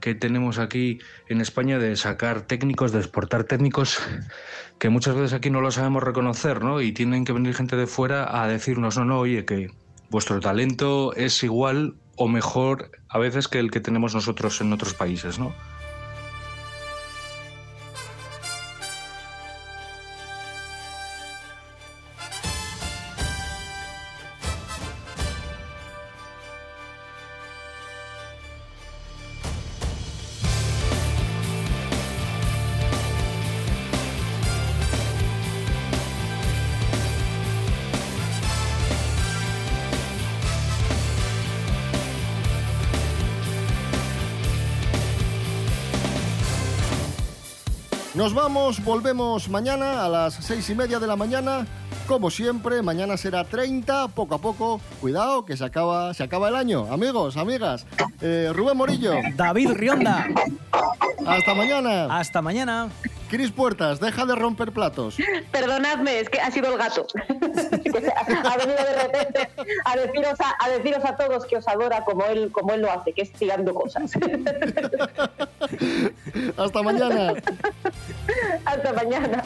que 0.00 0.14
tenemos 0.14 0.58
aquí 0.58 0.98
en 1.28 1.40
España 1.40 1.78
de 1.78 1.96
sacar 1.96 2.42
técnicos, 2.42 2.92
de 2.92 3.00
exportar 3.00 3.44
técnicos 3.44 3.98
que 4.78 4.88
muchas 4.88 5.14
veces 5.14 5.32
aquí 5.32 5.50
no 5.50 5.60
lo 5.60 5.70
sabemos 5.70 6.02
reconocer, 6.02 6.62
¿no? 6.62 6.80
Y 6.80 6.92
tienen 6.92 7.24
que 7.24 7.32
venir 7.32 7.54
gente 7.54 7.76
de 7.76 7.86
fuera 7.86 8.42
a 8.42 8.46
decirnos, 8.46 8.96
no, 8.96 9.04
no, 9.04 9.18
oye, 9.18 9.44
que 9.44 9.70
vuestro 10.10 10.40
talento 10.40 11.14
es 11.14 11.42
igual 11.42 11.94
o 12.16 12.28
mejor 12.28 12.90
a 13.08 13.18
veces 13.18 13.48
que 13.48 13.58
el 13.58 13.70
que 13.70 13.80
tenemos 13.80 14.14
nosotros 14.14 14.60
en 14.60 14.72
otros 14.72 14.94
países, 14.94 15.38
¿no? 15.38 15.54
Vamos, 48.38 48.84
volvemos 48.84 49.48
mañana 49.48 50.04
a 50.04 50.08
las 50.08 50.34
seis 50.34 50.70
y 50.70 50.74
media 50.76 51.00
de 51.00 51.08
la 51.08 51.16
mañana. 51.16 51.66
Como 52.06 52.30
siempre, 52.30 52.82
mañana 52.82 53.16
será 53.16 53.42
30, 53.42 54.06
poco 54.08 54.36
a 54.36 54.38
poco. 54.38 54.80
Cuidado, 55.00 55.44
que 55.44 55.56
se 55.56 55.64
acaba, 55.64 56.14
se 56.14 56.22
acaba 56.22 56.48
el 56.48 56.54
año. 56.54 56.86
Amigos, 56.92 57.36
amigas. 57.36 57.84
Eh, 58.20 58.52
Rubén 58.54 58.76
Morillo. 58.76 59.14
David 59.34 59.72
Rionda. 59.72 60.28
Hasta 61.26 61.52
mañana. 61.52 62.16
Hasta 62.16 62.40
mañana. 62.40 62.88
Cris 63.28 63.50
Puertas, 63.50 64.00
deja 64.00 64.24
de 64.24 64.34
romper 64.34 64.72
platos. 64.72 65.16
Perdonadme, 65.52 66.20
es 66.20 66.30
que 66.30 66.40
ha 66.40 66.50
sido 66.50 66.72
el 66.72 66.78
gato. 66.78 67.06
Ha 68.44 68.56
venido 68.56 68.78
de 68.78 69.02
repente 69.02 69.50
a 69.84 69.96
deciros 69.96 70.40
a, 70.40 70.54
a 70.64 70.68
deciros 70.70 71.04
a 71.04 71.16
todos 71.16 71.44
que 71.46 71.56
os 71.56 71.68
adora 71.68 72.04
como 72.04 72.24
él, 72.26 72.50
como 72.52 72.72
él 72.72 72.82
lo 72.82 72.90
hace, 72.90 73.12
que 73.12 73.22
es 73.22 73.32
tirando 73.32 73.74
cosas. 73.74 74.12
Hasta 76.56 76.82
mañana. 76.82 77.34
Hasta 78.64 78.92
mañana. 78.92 79.44